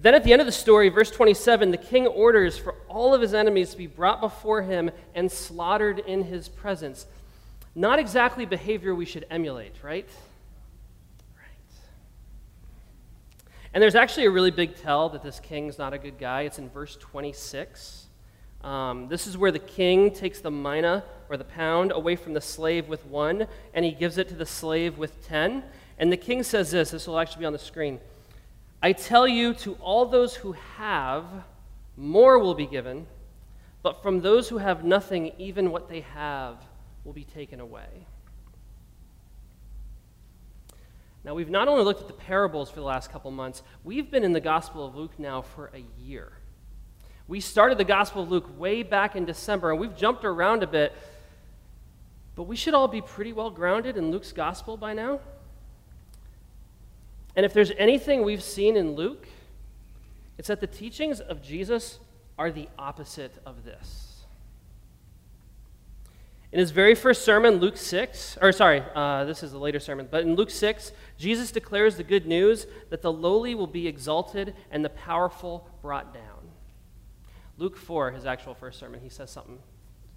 Then 0.00 0.14
at 0.14 0.22
the 0.22 0.32
end 0.32 0.40
of 0.40 0.46
the 0.46 0.52
story, 0.52 0.90
verse 0.90 1.10
27, 1.10 1.72
the 1.72 1.76
king 1.76 2.06
orders 2.06 2.56
for 2.56 2.76
all 2.88 3.14
of 3.14 3.20
his 3.20 3.34
enemies 3.34 3.70
to 3.70 3.76
be 3.76 3.88
brought 3.88 4.20
before 4.20 4.62
him 4.62 4.92
and 5.12 5.30
slaughtered 5.30 5.98
in 5.98 6.22
his 6.22 6.48
presence. 6.48 7.06
Not 7.74 7.98
exactly 7.98 8.46
behavior 8.46 8.94
we 8.94 9.04
should 9.04 9.26
emulate, 9.28 9.74
right? 9.82 10.08
Right. 11.36 11.78
And 13.74 13.82
there's 13.82 13.96
actually 13.96 14.26
a 14.26 14.30
really 14.30 14.52
big 14.52 14.76
tell 14.76 15.08
that 15.08 15.24
this 15.24 15.40
king's 15.40 15.78
not 15.78 15.92
a 15.92 15.98
good 15.98 16.16
guy. 16.16 16.42
It's 16.42 16.60
in 16.60 16.70
verse 16.70 16.96
26. 16.96 18.06
Um, 18.62 19.08
this 19.08 19.26
is 19.26 19.36
where 19.36 19.50
the 19.50 19.58
king 19.58 20.12
takes 20.12 20.40
the 20.40 20.50
mina 20.50 21.04
or 21.28 21.36
the 21.36 21.44
pound 21.44 21.90
away 21.90 22.14
from 22.14 22.34
the 22.34 22.40
slave 22.40 22.88
with 22.88 23.04
one, 23.04 23.48
and 23.74 23.84
he 23.84 23.90
gives 23.90 24.16
it 24.16 24.28
to 24.28 24.34
the 24.34 24.46
slave 24.46 24.96
with 24.96 25.26
ten. 25.26 25.64
And 25.98 26.12
the 26.12 26.16
king 26.16 26.44
says 26.44 26.70
this 26.70 26.92
this 26.92 27.08
will 27.08 27.18
actually 27.18 27.40
be 27.40 27.46
on 27.46 27.52
the 27.52 27.58
screen. 27.58 27.98
I 28.80 28.92
tell 28.92 29.26
you, 29.26 29.54
to 29.54 29.74
all 29.74 30.06
those 30.06 30.36
who 30.36 30.52
have, 30.76 31.24
more 31.96 32.38
will 32.38 32.54
be 32.54 32.66
given, 32.66 33.06
but 33.82 34.02
from 34.02 34.20
those 34.20 34.48
who 34.48 34.58
have 34.58 34.84
nothing, 34.84 35.32
even 35.38 35.70
what 35.70 35.88
they 35.88 36.00
have 36.00 36.56
will 37.04 37.12
be 37.12 37.24
taken 37.24 37.58
away. 37.58 38.06
Now, 41.24 41.34
we've 41.34 41.50
not 41.50 41.66
only 41.66 41.84
looked 41.84 42.00
at 42.00 42.06
the 42.06 42.12
parables 42.12 42.70
for 42.70 42.76
the 42.76 42.86
last 42.86 43.10
couple 43.10 43.30
months, 43.32 43.62
we've 43.82 44.10
been 44.10 44.22
in 44.22 44.32
the 44.32 44.40
Gospel 44.40 44.86
of 44.86 44.94
Luke 44.94 45.18
now 45.18 45.42
for 45.42 45.70
a 45.74 45.82
year. 46.00 46.32
We 47.26 47.40
started 47.40 47.78
the 47.78 47.84
Gospel 47.84 48.22
of 48.22 48.30
Luke 48.30 48.58
way 48.58 48.84
back 48.84 49.16
in 49.16 49.24
December, 49.24 49.72
and 49.72 49.80
we've 49.80 49.96
jumped 49.96 50.24
around 50.24 50.62
a 50.62 50.66
bit, 50.68 50.94
but 52.36 52.44
we 52.44 52.54
should 52.54 52.74
all 52.74 52.88
be 52.88 53.00
pretty 53.00 53.32
well 53.32 53.50
grounded 53.50 53.96
in 53.96 54.12
Luke's 54.12 54.32
Gospel 54.32 54.76
by 54.76 54.94
now. 54.94 55.20
And 57.38 57.44
if 57.44 57.52
there's 57.52 57.70
anything 57.78 58.24
we've 58.24 58.42
seen 58.42 58.76
in 58.76 58.96
Luke, 58.96 59.28
it's 60.38 60.48
that 60.48 60.58
the 60.58 60.66
teachings 60.66 61.20
of 61.20 61.40
Jesus 61.40 62.00
are 62.36 62.50
the 62.50 62.68
opposite 62.76 63.32
of 63.46 63.64
this. 63.64 64.24
In 66.50 66.58
his 66.58 66.72
very 66.72 66.96
first 66.96 67.24
sermon, 67.24 67.60
Luke 67.60 67.76
6, 67.76 68.38
or 68.42 68.50
sorry, 68.50 68.82
uh, 68.92 69.22
this 69.24 69.44
is 69.44 69.52
a 69.52 69.58
later 69.58 69.78
sermon, 69.78 70.08
but 70.10 70.24
in 70.24 70.34
Luke 70.34 70.50
6, 70.50 70.90
Jesus 71.16 71.52
declares 71.52 71.94
the 71.94 72.02
good 72.02 72.26
news 72.26 72.66
that 72.90 73.02
the 73.02 73.12
lowly 73.12 73.54
will 73.54 73.68
be 73.68 73.86
exalted 73.86 74.52
and 74.72 74.84
the 74.84 74.90
powerful 74.90 75.70
brought 75.80 76.12
down. 76.12 76.50
Luke 77.56 77.76
4, 77.76 78.10
his 78.10 78.26
actual 78.26 78.54
first 78.54 78.80
sermon, 78.80 78.98
he 79.00 79.08
says 79.08 79.30
something 79.30 79.60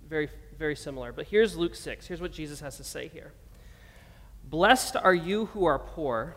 very, 0.10 0.28
very 0.58 0.75
similar. 0.75 1.12
But 1.12 1.28
here's 1.28 1.56
Luke 1.56 1.75
6. 1.75 2.08
Here's 2.08 2.20
what 2.20 2.32
Jesus 2.32 2.62
has 2.62 2.78
to 2.78 2.84
say 2.84 3.10
here 3.10 3.32
Blessed 4.44 4.96
are 4.96 5.13
you 5.13 5.46
who 5.46 5.66
are 5.66 5.78
poor 5.78 6.36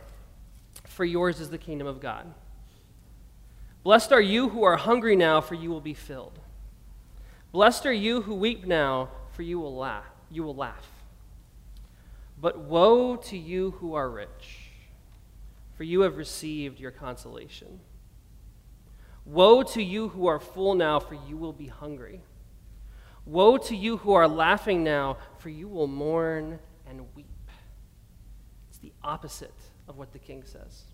for 0.86 1.04
yours 1.04 1.40
is 1.40 1.50
the 1.50 1.58
kingdom 1.58 1.86
of 1.86 2.00
God. 2.00 2.32
Blessed 3.82 4.12
are 4.12 4.20
you 4.20 4.48
who 4.48 4.64
are 4.64 4.76
hungry 4.76 5.14
now, 5.14 5.40
for 5.40 5.54
you 5.54 5.70
will 5.70 5.80
be 5.80 5.94
filled. 5.94 6.38
Blessed 7.52 7.84
are 7.86 7.92
you 7.92 8.22
who 8.22 8.34
weep 8.34 8.66
now, 8.66 9.10
for 9.32 9.42
you 9.42 9.58
will 9.58 9.76
laugh. 9.76 10.06
You 10.30 10.42
will 10.42 10.56
laugh. 10.56 10.88
But 12.40 12.58
woe 12.58 13.16
to 13.16 13.36
you 13.36 13.72
who 13.72 13.94
are 13.94 14.10
rich, 14.10 14.70
for 15.76 15.84
you 15.84 16.00
have 16.00 16.16
received 16.16 16.80
your 16.80 16.90
consolation. 16.90 17.80
Woe 19.26 19.62
to 19.62 19.82
you 19.82 20.08
who 20.08 20.26
are 20.26 20.40
full 20.40 20.74
now, 20.74 20.98
for 20.98 21.14
you 21.14 21.36
will 21.36 21.52
be 21.52 21.66
hungry. 21.66 22.22
Woe 23.26 23.56
to 23.58 23.76
you 23.76 23.98
who 23.98 24.12
are 24.12 24.28
laughing 24.28 24.82
now, 24.82 25.18
for 25.38 25.48
you 25.48 25.68
will 25.68 25.86
mourn 25.86 26.58
and 26.88 27.06
weep. 27.14 27.26
It's 28.68 28.78
the 28.78 28.92
opposite 29.02 29.54
of 29.88 29.96
what 29.96 30.12
the 30.12 30.18
king 30.18 30.42
says. 30.44 30.84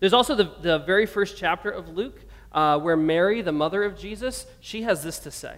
There's 0.00 0.12
also 0.12 0.34
the, 0.34 0.52
the 0.60 0.78
very 0.78 1.06
first 1.06 1.36
chapter 1.36 1.70
of 1.70 1.88
Luke 1.88 2.20
uh, 2.52 2.78
where 2.78 2.96
Mary, 2.96 3.42
the 3.42 3.52
mother 3.52 3.82
of 3.82 3.98
Jesus, 3.98 4.46
she 4.60 4.82
has 4.82 5.02
this 5.02 5.18
to 5.20 5.30
say 5.30 5.56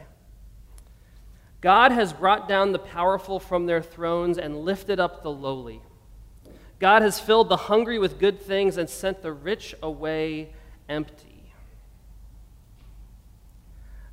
God 1.61 1.93
has 1.93 2.13
brought 2.13 2.49
down 2.49 2.73
the 2.73 2.79
powerful 2.79 3.39
from 3.39 3.67
their 3.67 3.83
thrones 3.83 4.39
and 4.39 4.57
lifted 4.65 4.99
up 4.99 5.23
the 5.23 5.31
lowly. 5.31 5.83
God 6.79 7.03
has 7.03 7.21
filled 7.21 7.51
the 7.51 7.57
hungry 7.57 7.99
with 7.99 8.19
good 8.19 8.41
things 8.41 8.79
and 8.79 8.89
sent 8.89 9.21
the 9.21 9.33
rich 9.33 9.75
away 9.83 10.55
empty. 10.89 11.53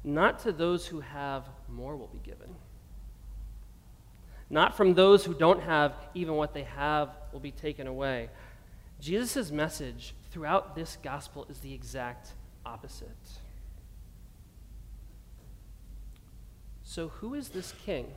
Not 0.04 0.40
to 0.40 0.52
those 0.52 0.88
who 0.88 1.00
have, 1.00 1.48
more 1.70 1.96
will 1.96 2.08
be 2.08 2.20
given. 2.20 2.56
Not 4.50 4.78
from 4.78 4.94
those 4.94 5.26
who 5.26 5.34
don't 5.34 5.62
have, 5.62 5.94
even 6.14 6.36
what 6.36 6.54
they 6.54 6.64
have 6.64 7.10
will 7.34 7.40
be 7.40 7.52
taken 7.52 7.88
away. 7.88 8.30
Jesus' 9.00 9.52
message 9.52 10.14
throughout 10.32 10.76
this 10.76 10.98
gospel 11.04 11.46
is 11.50 11.60
the 11.60 11.74
exact 11.74 12.32
opposite. 12.66 13.10
So, 16.84 17.10
who 17.10 17.34
is 17.34 17.50
this 17.50 17.74
king? 17.86 18.08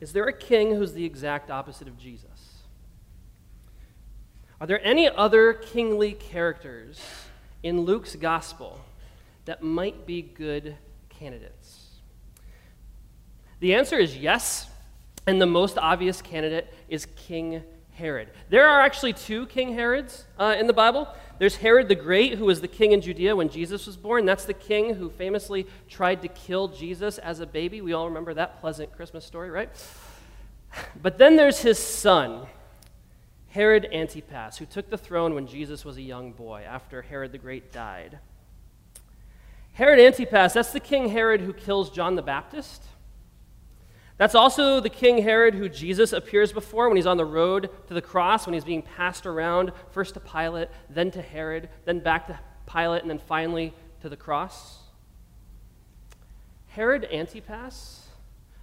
Is 0.00 0.12
there 0.12 0.24
a 0.24 0.32
king 0.32 0.76
who's 0.76 0.92
the 0.92 1.04
exact 1.04 1.50
opposite 1.50 1.88
of 1.88 1.98
Jesus? 1.98 2.62
Are 4.60 4.66
there 4.66 4.84
any 4.84 5.08
other 5.08 5.52
kingly 5.52 6.12
characters 6.12 7.00
in 7.62 7.80
Luke's 7.80 8.14
gospel 8.14 8.80
that 9.44 9.62
might 9.62 10.06
be 10.06 10.22
good 10.22 10.76
candidates? 11.08 11.87
The 13.60 13.74
answer 13.74 13.96
is 13.96 14.16
yes, 14.16 14.68
and 15.26 15.40
the 15.40 15.46
most 15.46 15.78
obvious 15.78 16.22
candidate 16.22 16.72
is 16.88 17.06
King 17.16 17.62
Herod. 17.92 18.28
There 18.48 18.68
are 18.68 18.80
actually 18.80 19.12
two 19.12 19.46
King 19.46 19.74
Herods 19.74 20.24
uh, 20.38 20.54
in 20.58 20.68
the 20.68 20.72
Bible. 20.72 21.08
There's 21.38 21.56
Herod 21.56 21.88
the 21.88 21.96
Great, 21.96 22.34
who 22.34 22.44
was 22.44 22.60
the 22.60 22.68
king 22.68 22.92
in 22.92 23.00
Judea 23.00 23.34
when 23.34 23.48
Jesus 23.48 23.86
was 23.86 23.96
born. 23.96 24.24
That's 24.24 24.44
the 24.44 24.54
king 24.54 24.94
who 24.94 25.10
famously 25.10 25.66
tried 25.88 26.22
to 26.22 26.28
kill 26.28 26.68
Jesus 26.68 27.18
as 27.18 27.40
a 27.40 27.46
baby. 27.46 27.80
We 27.80 27.92
all 27.92 28.08
remember 28.08 28.34
that 28.34 28.60
pleasant 28.60 28.94
Christmas 28.94 29.24
story, 29.24 29.50
right? 29.50 29.68
But 31.00 31.18
then 31.18 31.36
there's 31.36 31.60
his 31.60 31.78
son, 31.78 32.46
Herod 33.48 33.88
Antipas, 33.92 34.58
who 34.58 34.66
took 34.66 34.90
the 34.90 34.98
throne 34.98 35.34
when 35.34 35.46
Jesus 35.46 35.84
was 35.84 35.96
a 35.96 36.02
young 36.02 36.32
boy 36.32 36.64
after 36.66 37.02
Herod 37.02 37.32
the 37.32 37.38
Great 37.38 37.72
died. 37.72 38.18
Herod 39.72 39.98
Antipas, 39.98 40.52
that's 40.52 40.72
the 40.72 40.80
king 40.80 41.08
Herod 41.08 41.40
who 41.40 41.52
kills 41.52 41.90
John 41.90 42.14
the 42.14 42.22
Baptist. 42.22 42.82
That's 44.18 44.34
also 44.34 44.80
the 44.80 44.90
King 44.90 45.22
Herod 45.22 45.54
who 45.54 45.68
Jesus 45.68 46.12
appears 46.12 46.52
before 46.52 46.88
when 46.88 46.96
he's 46.96 47.06
on 47.06 47.16
the 47.16 47.24
road 47.24 47.70
to 47.86 47.94
the 47.94 48.02
cross, 48.02 48.46
when 48.46 48.54
he's 48.54 48.64
being 48.64 48.82
passed 48.82 49.26
around, 49.26 49.72
first 49.90 50.14
to 50.14 50.20
Pilate, 50.20 50.68
then 50.90 51.12
to 51.12 51.22
Herod, 51.22 51.68
then 51.84 52.00
back 52.00 52.26
to 52.26 52.38
Pilate, 52.66 53.02
and 53.02 53.10
then 53.10 53.20
finally 53.20 53.72
to 54.00 54.08
the 54.08 54.16
cross. 54.16 54.80
Herod 56.66 57.08
Antipas, 57.12 58.08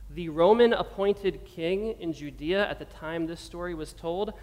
the 0.10 0.28
Roman 0.30 0.74
appointed 0.74 1.46
king 1.46 1.96
in 2.00 2.12
Judea 2.12 2.70
at 2.70 2.78
the 2.78 2.86
time 2.86 3.26
this 3.26 3.40
story 3.40 3.74
was 3.74 3.94
told, 3.94 4.34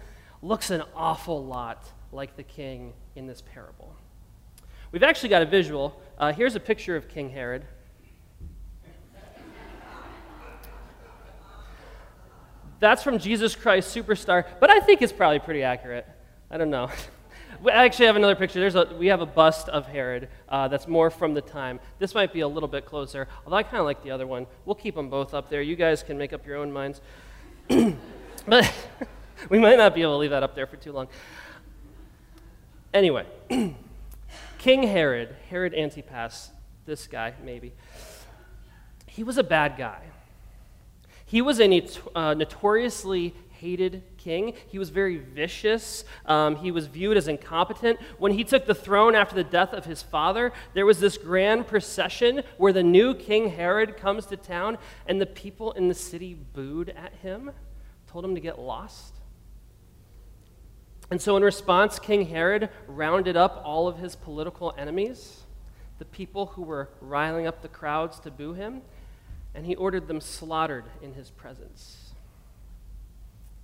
looks 0.41 0.71
an 0.71 0.83
awful 0.95 1.45
lot 1.45 1.85
like 2.11 2.35
the 2.35 2.43
king 2.43 2.93
in 3.15 3.27
this 3.27 3.41
parable. 3.53 3.95
We've 4.91 5.03
actually 5.03 5.29
got 5.29 5.41
a 5.41 5.45
visual. 5.45 5.99
Uh, 6.17 6.33
here's 6.33 6.55
a 6.55 6.59
picture 6.59 6.95
of 6.95 7.07
King 7.07 7.29
Herod. 7.29 7.65
That's 12.83 13.01
from 13.01 13.17
Jesus 13.17 13.55
Christ 13.55 13.95
Superstar, 13.95 14.43
but 14.59 14.69
I 14.69 14.81
think 14.81 15.01
it's 15.01 15.13
probably 15.13 15.39
pretty 15.39 15.63
accurate. 15.63 16.05
I 16.51 16.57
don't 16.57 16.69
know. 16.69 16.89
we 17.63 17.71
actually 17.71 18.07
have 18.07 18.17
another 18.17 18.35
picture. 18.35 18.59
There's 18.59 18.75
a, 18.75 18.93
we 18.99 19.07
have 19.07 19.21
a 19.21 19.25
bust 19.25 19.69
of 19.69 19.87
Herod 19.87 20.27
uh, 20.49 20.67
that's 20.67 20.85
more 20.85 21.09
from 21.09 21.33
the 21.33 21.39
time. 21.39 21.79
This 21.99 22.13
might 22.13 22.33
be 22.33 22.41
a 22.41 22.47
little 22.49 22.67
bit 22.67 22.85
closer, 22.85 23.29
although 23.45 23.55
I 23.55 23.63
kind 23.63 23.77
of 23.77 23.85
like 23.85 24.03
the 24.03 24.11
other 24.11 24.27
one. 24.27 24.47
We'll 24.65 24.75
keep 24.75 24.95
them 24.95 25.09
both 25.09 25.33
up 25.33 25.49
there. 25.49 25.61
You 25.61 25.77
guys 25.77 26.03
can 26.03 26.17
make 26.17 26.33
up 26.33 26.45
your 26.45 26.57
own 26.57 26.73
minds. 26.73 26.99
but 27.69 28.73
we 29.49 29.59
might 29.59 29.77
not 29.77 29.95
be 29.95 30.01
able 30.01 30.15
to 30.15 30.17
leave 30.17 30.31
that 30.31 30.43
up 30.43 30.53
there 30.53 30.67
for 30.67 30.75
too 30.75 30.91
long. 30.91 31.07
Anyway, 32.93 33.25
King 34.57 34.83
Herod, 34.83 35.37
Herod 35.49 35.73
Antipas, 35.73 36.51
this 36.85 37.07
guy 37.07 37.33
maybe, 37.45 37.71
he 39.07 39.23
was 39.23 39.37
a 39.37 39.43
bad 39.43 39.77
guy. 39.77 40.01
He 41.33 41.41
was 41.41 41.59
a 41.59 41.87
uh, 42.13 42.35
notoriously 42.35 43.33
hated 43.53 44.03
king. 44.17 44.53
He 44.67 44.77
was 44.77 44.91
very 44.91 45.17
vicious. 45.17 46.05
Um, 46.27 46.57
he 46.57 46.69
was 46.69 46.85
viewed 46.85 47.17
as 47.17 47.27
incompetent. 47.27 47.99
When 48.19 48.33
he 48.33 48.43
took 48.43 48.67
the 48.67 48.75
throne 48.75 49.15
after 49.15 49.33
the 49.33 49.43
death 49.43 49.73
of 49.73 49.85
his 49.85 50.03
father, 50.03 50.53
there 50.75 50.85
was 50.85 50.99
this 50.99 51.17
grand 51.17 51.65
procession 51.65 52.43
where 52.57 52.71
the 52.71 52.83
new 52.83 53.15
King 53.15 53.49
Herod 53.49 53.97
comes 53.97 54.27
to 54.27 54.37
town, 54.37 54.77
and 55.07 55.19
the 55.19 55.25
people 55.25 55.71
in 55.71 55.87
the 55.87 55.95
city 55.95 56.35
booed 56.35 56.89
at 56.89 57.15
him, 57.23 57.49
told 58.05 58.23
him 58.23 58.35
to 58.35 58.39
get 58.39 58.59
lost. 58.59 59.15
And 61.09 61.19
so, 61.19 61.35
in 61.35 61.41
response, 61.41 61.97
King 61.97 62.27
Herod 62.27 62.69
rounded 62.87 63.35
up 63.35 63.59
all 63.65 63.87
of 63.87 63.97
his 63.97 64.15
political 64.15 64.71
enemies, 64.77 65.41
the 65.97 66.05
people 66.05 66.45
who 66.45 66.61
were 66.61 66.89
riling 67.01 67.47
up 67.47 67.63
the 67.63 67.69
crowds 67.69 68.19
to 68.19 68.29
boo 68.29 68.53
him, 68.53 68.83
and 69.55 69.65
he 69.65 69.75
ordered 69.75 70.07
them 70.07 70.21
slaughtered 70.21 70.85
in 71.01 71.13
his 71.13 71.29
presence. 71.29 72.13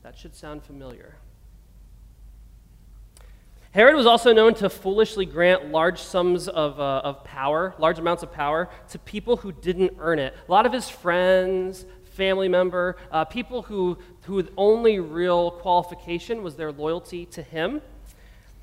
That 0.04 0.18
should 0.18 0.36
sound 0.36 0.64
familiar. 0.64 1.18
Herod 3.72 3.96
was 3.96 4.08
also 4.08 4.34
known 4.34 4.56
to 4.56 4.70
foolishly 4.70 5.28
grant 5.28 5.72
large 5.72 6.00
sums 6.00 6.48
of, 6.48 6.80
uh, 6.80 7.02
of 7.04 7.24
power, 7.24 7.76
large 7.78 8.00
amounts 8.00 8.24
of 8.24 8.32
power, 8.32 8.68
to 8.90 9.00
people 9.00 9.38
who 9.38 9.52
didn't 9.52 9.94
earn 10.00 10.18
it. 10.18 10.36
A 10.48 10.52
lot 10.52 10.66
of 10.66 10.74
his 10.74 10.90
friends, 10.90 11.86
family 12.06 12.50
member, 12.50 12.98
uh, 13.12 13.26
people 13.26 13.62
who, 13.62 13.98
whose 14.24 14.48
only 14.58 15.00
real 15.00 15.52
qualification 15.52 16.42
was 16.42 16.56
their 16.56 16.72
loyalty 16.72 17.26
to 17.28 17.44
him. 17.44 17.82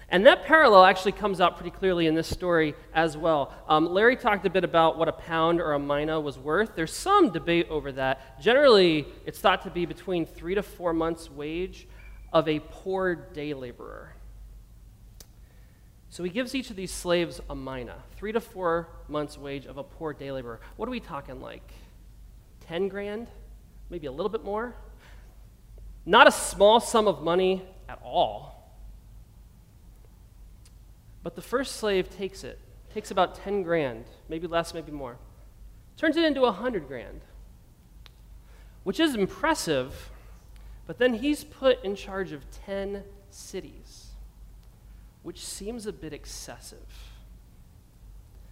And 0.09 0.25
that 0.27 0.45
parallel 0.45 0.85
actually 0.85 1.13
comes 1.13 1.41
out 1.41 1.57
pretty 1.57 1.77
clearly 1.77 2.07
in 2.07 2.15
this 2.15 2.29
story 2.29 2.75
as 2.95 3.17
well. 3.17 3.53
Um, 3.69 3.87
Larry 3.87 4.17
talked 4.17 4.47
a 4.47 4.51
bit 4.51 4.63
about 4.63 4.97
what 4.99 5.09
a 5.09 5.13
pound 5.13 5.61
or 5.61 5.73
a 5.73 5.81
mina 5.81 6.21
was 6.21 6.39
worth. 6.39 6.77
There's 6.77 6.93
some 6.93 7.31
debate 7.31 7.67
over 7.69 7.91
that. 7.93 8.41
Generally, 8.41 9.07
it's 9.25 9.41
thought 9.41 9.63
to 9.63 9.71
be 9.71 9.85
between 9.85 10.25
three 10.25 10.55
to 10.55 10.63
four 10.63 10.93
months' 10.93 11.29
wage 11.29 11.89
of 12.33 12.49
a 12.49 12.61
poor 12.61 13.17
day 13.17 13.53
laborer. 13.53 14.15
So 16.09 16.23
he 16.23 16.31
gives 16.31 16.55
each 16.55 16.71
of 16.71 16.77
these 16.77 16.93
slaves 16.93 17.41
a 17.51 17.57
mina, 17.57 17.97
three 18.17 18.33
to 18.33 18.41
four 18.41 18.89
months' 19.09 19.37
wage 19.37 19.67
of 19.67 19.77
a 19.77 19.83
poor 19.83 20.13
day 20.13 20.31
laborer. 20.31 20.61
What 20.77 20.89
are 20.89 20.93
we 20.93 21.01
talking 21.01 21.41
like? 21.41 21.73
10 22.69 22.89
grand? 22.89 23.27
Maybe 23.91 24.07
a 24.07 24.13
little 24.13 24.31
bit 24.31 24.45
more? 24.45 24.75
Not 26.05 26.29
a 26.29 26.33
small 26.33 26.79
sum 26.79 27.09
of 27.09 27.23
money 27.23 27.65
at 27.89 28.01
all. 28.05 28.56
But 31.27 31.35
the 31.35 31.43
first 31.43 31.79
slave 31.79 32.09
takes 32.09 32.45
it, 32.45 32.57
takes 32.95 33.11
about 33.11 33.35
10 33.35 33.65
grand, 33.65 34.05
maybe 34.29 34.47
less, 34.47 34.73
maybe 34.73 34.93
more, 34.93 35.17
turns 35.97 36.17
it 36.17 36.25
into 36.25 36.43
100 36.43 36.87
grand, 36.87 37.21
which 38.85 39.01
is 39.01 39.17
impressive, 39.17 40.13
but 40.87 40.99
then 40.99 41.15
he's 41.15 41.43
put 41.43 41.83
in 41.83 41.97
charge 41.97 42.31
of 42.31 42.49
10 42.65 43.03
cities, 43.29 44.11
which 45.25 45.45
seems 45.45 45.85
a 45.89 45.93
bit 45.93 46.13
excessive. 46.13 47.11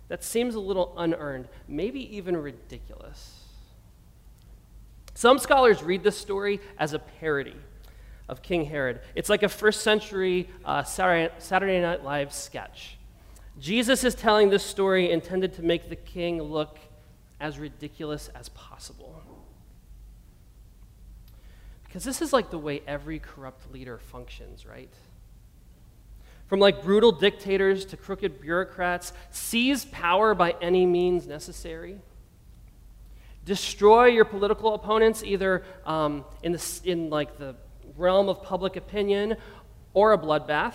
That 0.08 0.24
seems 0.24 0.56
a 0.56 0.60
little 0.60 0.94
unearned, 0.96 1.46
maybe 1.68 2.16
even 2.16 2.37
ridiculous. 2.37 3.44
Some 5.14 5.38
scholars 5.38 5.80
read 5.84 6.02
this 6.02 6.18
story 6.18 6.58
as 6.76 6.92
a 6.92 6.98
parody 6.98 7.54
of 8.28 8.42
King 8.42 8.64
Herod. 8.64 9.00
It's 9.14 9.28
like 9.28 9.42
a 9.42 9.48
first 9.48 9.82
century 9.82 10.48
uh, 10.64 10.82
Saturday 10.82 11.80
Night 11.80 12.04
Live 12.04 12.32
sketch. 12.32 12.96
Jesus 13.58 14.02
is 14.02 14.14
telling 14.14 14.50
this 14.50 14.64
story 14.64 15.10
intended 15.10 15.54
to 15.54 15.62
make 15.62 15.88
the 15.88 15.96
king 15.96 16.42
look 16.42 16.78
as 17.40 17.58
ridiculous 17.58 18.30
as 18.34 18.48
possible. 18.50 19.22
Because 21.84 22.04
this 22.04 22.20
is 22.20 22.32
like 22.32 22.50
the 22.50 22.58
way 22.58 22.82
every 22.87 23.20
corrupt 23.20 23.72
leader 23.72 23.98
functions, 23.98 24.66
right? 24.66 24.92
From 26.48 26.58
like 26.58 26.82
brutal 26.82 27.12
dictators 27.12 27.84
to 27.87 27.96
crooked 27.96 28.40
bureaucrats, 28.40 29.12
seize 29.30 29.84
power 29.84 30.34
by 30.34 30.56
any 30.60 30.87
means 30.87 31.26
necessary. 31.26 32.00
Destroy 33.44 34.06
your 34.06 34.24
political 34.24 34.74
opponents 34.74 35.22
either 35.22 35.62
um, 35.87 36.24
in, 36.42 36.52
the, 36.52 36.80
in 36.84 37.10
like 37.10 37.38
the 37.38 37.54
realm 37.96 38.28
of 38.28 38.42
public 38.42 38.76
opinion 38.76 39.37
or 39.92 40.12
a 40.12 40.18
bloodbath. 40.18 40.74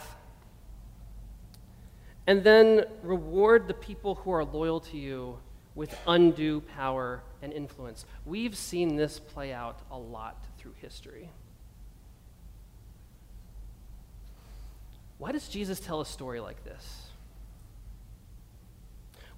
And 2.27 2.43
then 2.43 2.85
reward 3.01 3.67
the 3.67 3.73
people 3.73 4.15
who 4.15 4.31
are 4.31 4.43
loyal 4.43 4.79
to 4.81 4.97
you 4.97 5.39
with 5.75 5.97
undue 6.05 6.61
power 6.61 7.23
and 7.41 7.53
influence. 7.53 8.05
We've 8.25 8.55
seen 8.55 8.95
this 8.95 9.19
play 9.19 9.53
out 9.53 9.79
a 9.91 9.97
lot 9.97 10.45
through 10.57 10.73
history. 10.81 11.29
Why 15.17 15.31
does 15.31 15.47
Jesus 15.47 15.79
tell 15.79 16.01
a 16.01 16.05
story 16.05 16.39
like 16.39 16.63
this? 16.63 17.09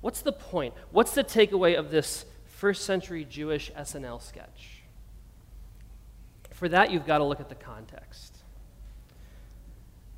What's 0.01 0.21
the 0.21 0.31
point? 0.31 0.73
What's 0.91 1.13
the 1.13 1.23
takeaway 1.23 1.77
of 1.77 1.91
this 1.91 2.25
first 2.45 2.85
century 2.85 3.25
Jewish 3.25 3.71
SNL 3.71 4.21
sketch? 4.21 4.80
For 6.61 6.69
that, 6.69 6.91
you've 6.91 7.07
got 7.07 7.17
to 7.17 7.23
look 7.23 7.39
at 7.39 7.49
the 7.49 7.55
context. 7.55 8.37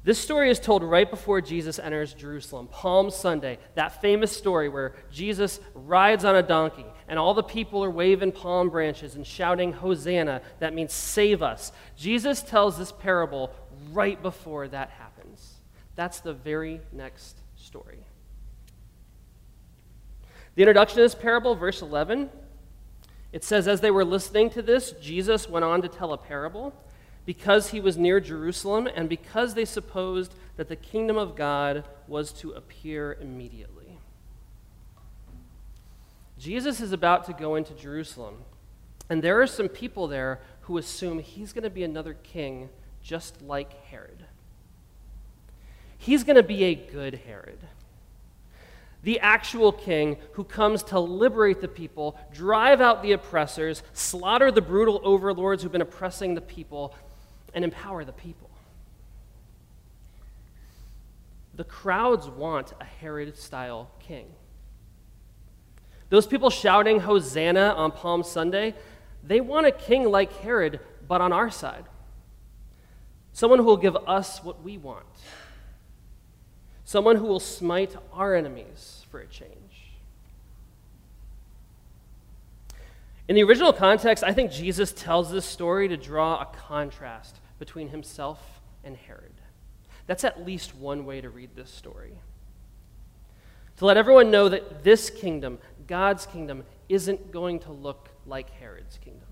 This 0.04 0.20
story 0.20 0.50
is 0.50 0.60
told 0.60 0.84
right 0.84 1.10
before 1.10 1.40
Jesus 1.40 1.80
enters 1.80 2.14
Jerusalem, 2.14 2.68
Palm 2.68 3.12
Sunday, 3.12 3.60
that 3.76 4.02
famous 4.02 4.36
story 4.36 4.68
where 4.68 4.94
Jesus 5.10 5.62
rides 5.74 6.26
on 6.26 6.36
a 6.36 6.44
donkey 6.44 6.84
and 7.08 7.18
all 7.18 7.34
the 7.34 7.44
people 7.44 7.82
are 7.82 7.90
waving 7.90 8.34
palm 8.34 8.70
branches 8.70 9.16
and 9.16 9.26
shouting, 9.26 9.72
Hosanna, 9.72 10.42
that 10.60 10.74
means 10.74 10.92
save 10.92 11.42
us. 11.42 11.72
Jesus 11.96 12.42
tells 12.42 12.78
this 12.78 12.92
parable 12.92 13.50
right 13.94 14.22
before 14.22 14.68
that 14.68 14.90
happens. 14.90 15.62
That's 15.96 16.20
the 16.20 16.34
very 16.34 16.82
next 16.92 17.38
story. 17.56 18.06
The 20.56 20.64
introduction 20.64 20.98
to 20.98 21.04
this 21.04 21.16
parable, 21.16 21.56
verse 21.56 21.82
11, 21.82 22.30
it 23.34 23.44
says, 23.44 23.68
As 23.68 23.82
they 23.82 23.92
were 23.92 24.06
listening 24.06 24.52
to 24.52 24.62
this, 24.62 24.92
Jesus 25.02 25.50
went 25.50 25.66
on 25.66 25.82
to 25.82 25.90
tell 25.90 26.14
a 26.14 26.18
parable 26.18 26.74
because 27.26 27.72
he 27.72 27.80
was 27.80 27.98
near 27.98 28.20
Jerusalem 28.20 28.88
and 28.96 29.10
because 29.10 29.56
they 29.56 29.66
supposed 29.66 30.34
that 30.56 30.70
the 30.70 30.76
kingdom 30.76 31.18
of 31.18 31.36
God 31.36 31.84
was 32.08 32.32
to 32.34 32.52
appear 32.52 33.18
immediately. 33.20 33.98
Jesus 36.38 36.80
is 36.80 36.92
about 36.92 37.26
to 37.26 37.34
go 37.34 37.56
into 37.56 37.74
Jerusalem, 37.74 38.44
and 39.10 39.24
there 39.24 39.42
are 39.42 39.48
some 39.48 39.70
people 39.70 40.08
there 40.08 40.42
who 40.62 40.78
assume 40.78 41.20
he's 41.20 41.54
going 41.54 41.64
to 41.64 41.70
be 41.70 41.84
another 41.84 42.14
king 42.14 42.70
just 43.02 43.42
like 43.42 43.84
Herod. 43.86 44.26
He's 45.98 46.24
going 46.24 46.36
to 46.36 46.44
be 46.44 46.66
a 46.66 46.76
good 46.76 47.22
Herod. 47.26 47.60
The 49.04 49.20
actual 49.20 49.72
king 49.72 50.18
who 50.34 50.44
comes 50.46 50.82
to 50.84 51.00
liberate 51.00 51.60
the 51.60 51.68
people, 51.68 52.18
drive 52.34 52.82
out 52.82 53.04
the 53.04 53.12
oppressors, 53.12 53.84
slaughter 53.94 54.50
the 54.50 54.62
brutal 54.62 55.02
overlords 55.04 55.62
who've 55.62 55.72
been 55.72 55.82
oppressing 55.82 56.36
the 56.36 56.42
people, 56.42 56.96
and 57.54 57.64
empower 57.64 58.04
the 58.04 58.14
people. 58.14 58.50
The 61.56 61.64
crowds 61.64 62.28
want 62.28 62.74
a 62.80 62.86
Herod 62.86 63.38
style 63.38 63.92
king. 64.00 64.26
Those 66.10 66.26
people 66.26 66.50
shouting 66.50 67.02
Hosanna 67.02 67.74
on 67.76 67.92
Palm 67.92 68.24
Sunday, 68.24 68.74
they 69.24 69.42
want 69.42 69.66
a 69.66 69.72
king 69.72 70.10
like 70.10 70.32
Herod, 70.40 70.80
but 71.08 71.22
on 71.22 71.32
our 71.32 71.52
side. 71.52 71.86
Someone 73.34 73.60
who 73.60 73.66
will 73.66 73.78
give 73.78 73.96
us 73.96 74.44
what 74.44 74.64
we 74.64 74.78
want. 74.78 75.06
Someone 76.94 77.16
who 77.16 77.26
will 77.26 77.40
smite 77.40 77.96
our 78.14 78.36
enemies 78.36 79.04
for 79.10 79.20
a 79.20 79.26
change. 79.26 79.96
In 83.28 83.34
the 83.34 83.42
original 83.42 83.74
context, 83.74 84.24
I 84.24 84.32
think 84.32 84.52
Jesus 84.52 84.94
tells 84.94 85.32
this 85.32 85.44
story 85.44 85.88
to 85.88 85.98
draw 85.98 86.40
a 86.40 86.46
contrast 86.46 87.38
between 87.58 87.90
himself 87.90 88.62
and 88.84 88.96
Herod. 88.96 89.34
That's 90.06 90.24
at 90.24 90.46
least 90.46 90.76
one 90.76 91.04
way 91.04 91.20
to 91.20 91.32
read 91.32 91.56
this 91.56 91.72
story. 91.72 92.14
To 93.78 93.86
let 93.86 93.98
everyone 93.98 94.30
know 94.30 94.48
that 94.50 94.84
this 94.84 95.10
kingdom, 95.10 95.58
God's 95.88 96.28
kingdom, 96.28 96.64
isn't 96.90 97.32
going 97.32 97.58
to 97.62 97.72
look 97.72 98.10
like 98.28 98.52
Herod's 98.52 99.00
kingdom. 99.00 99.30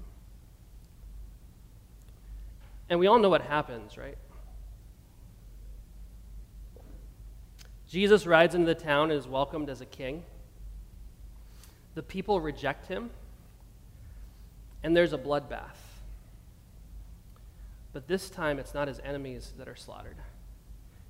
And 2.89 2.99
we 2.99 3.05
all 3.05 3.19
know 3.19 3.29
what 3.29 3.43
happens, 3.43 3.99
right? 3.99 4.17
Jesus 7.91 8.25
rides 8.25 8.55
into 8.55 8.67
the 8.67 8.73
town 8.73 9.11
and 9.11 9.19
is 9.19 9.27
welcomed 9.27 9.69
as 9.69 9.81
a 9.81 9.85
king. 9.85 10.23
The 11.93 12.01
people 12.01 12.39
reject 12.39 12.87
him, 12.87 13.09
and 14.81 14.95
there's 14.95 15.11
a 15.11 15.17
bloodbath. 15.17 15.75
But 17.91 18.07
this 18.07 18.29
time, 18.29 18.59
it's 18.59 18.73
not 18.73 18.87
his 18.87 19.01
enemies 19.03 19.51
that 19.57 19.67
are 19.67 19.75
slaughtered, 19.75 20.15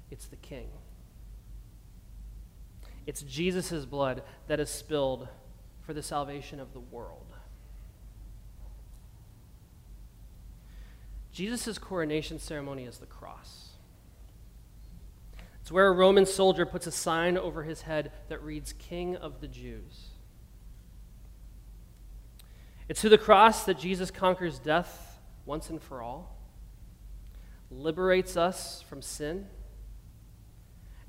it's 0.10 0.26
the 0.26 0.38
king. 0.38 0.70
It's 3.06 3.22
Jesus' 3.22 3.86
blood 3.86 4.24
that 4.48 4.60
is 4.60 4.70
spilled 4.72 5.28
for 5.82 5.94
the 5.94 6.02
salvation 6.02 6.60
of 6.60 6.74
the 6.74 6.80
world. 6.80 7.28
Jesus' 11.32 11.78
coronation 11.78 12.40
ceremony 12.40 12.86
is 12.86 12.98
the 12.98 13.06
cross. 13.06 13.71
It's 15.72 15.74
where 15.74 15.88
a 15.88 15.94
Roman 15.94 16.26
soldier 16.26 16.66
puts 16.66 16.86
a 16.86 16.92
sign 16.92 17.38
over 17.38 17.64
his 17.64 17.84
head 17.84 18.12
that 18.28 18.44
reads, 18.44 18.74
King 18.74 19.16
of 19.16 19.40
the 19.40 19.48
Jews. 19.48 20.10
It's 22.90 23.00
through 23.00 23.12
the 23.12 23.18
cross 23.18 23.64
that 23.64 23.80
Jesus 23.80 24.12
conquers 24.12 24.60
death 24.60 25.22
once 25.46 25.70
and 25.70 25.82
for 25.82 26.02
all 26.02 26.36
liberates 27.70 28.36
us 28.36 28.82
from 28.82 29.02
sin, 29.02 29.48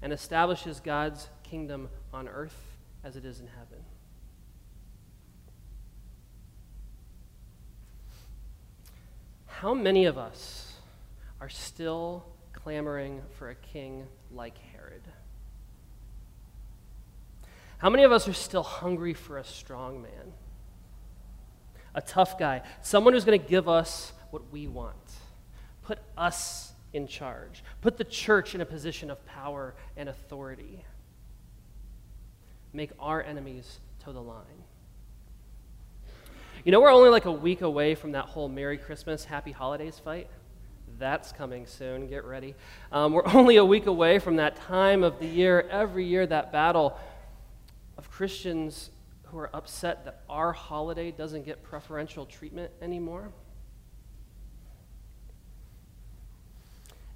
and 0.01 0.13
establishes 0.13 0.79
God's 0.79 1.29
kingdom 1.43 1.89
on 2.15 2.29
earth 2.29 2.77
as 3.03 3.17
it 3.17 3.25
is 3.25 3.41
in 3.41 3.49
heaven. 3.49 3.85
How 9.47 9.75
many 9.75 10.05
of 10.05 10.17
us 10.17 10.75
are 11.41 11.49
still 11.49 12.27
clamoring 12.53 13.23
for 13.37 13.51
a 13.51 13.57
king 13.57 14.07
like 14.35 14.59
Herod? 14.59 15.03
How 17.79 17.91
many 17.91 18.05
of 18.05 18.13
us 18.13 18.29
are 18.29 18.33
still 18.33 18.63
hungry 18.63 19.15
for 19.15 19.39
a 19.39 19.45
strong 19.45 20.03
man? 20.03 20.33
A 21.95 22.01
tough 22.01 22.39
guy, 22.39 22.63
someone 22.81 23.13
who's 23.13 23.25
going 23.25 23.41
to 23.41 23.47
give 23.47 23.69
us 23.69 24.13
what 24.31 24.51
we 24.51 24.67
want. 24.67 24.97
Put 25.83 25.99
us 26.17 26.73
in 26.93 27.07
charge. 27.07 27.65
Put 27.81 27.99
the 27.99 28.05
church 28.05 28.55
in 28.55 28.61
a 28.61 28.65
position 28.65 29.11
of 29.11 29.25
power 29.27 29.75
and 29.97 30.09
authority. 30.09 30.85
Make 32.73 32.93
our 32.99 33.23
enemies 33.23 33.81
toe 34.05 34.13
the 34.13 34.23
line. 34.23 34.45
You 36.65 36.71
know, 36.71 36.81
we're 36.81 36.93
only 36.93 37.11
like 37.11 37.25
a 37.25 37.33
week 37.33 37.63
away 37.63 37.95
from 37.95 38.13
that 38.13 38.27
whole 38.27 38.49
Merry 38.49 38.79
Christmas, 38.79 39.25
Happy 39.25 39.51
Holidays 39.51 39.99
fight. 39.99 40.29
That's 40.99 41.33
coming 41.33 41.67
soon. 41.67 42.07
Get 42.07 42.25
ready. 42.25 42.55
Um, 42.91 43.13
we're 43.13 43.27
only 43.35 43.57
a 43.57 43.65
week 43.65 43.87
away 43.87 44.19
from 44.19 44.37
that 44.37 44.57
time 44.57 45.03
of 45.03 45.19
the 45.19 45.27
year, 45.27 45.67
every 45.71 46.05
year, 46.05 46.27
that 46.27 46.53
battle 46.53 46.99
of 47.99 48.11
Christians 48.11 48.91
who 49.25 49.39
are 49.39 49.51
upset 49.55 50.05
that 50.05 50.23
our 50.29 50.53
holiday 50.53 51.11
doesn't 51.11 51.45
get 51.45 51.63
preferential 51.63 52.27
treatment 52.27 52.71
anymore. 52.83 53.33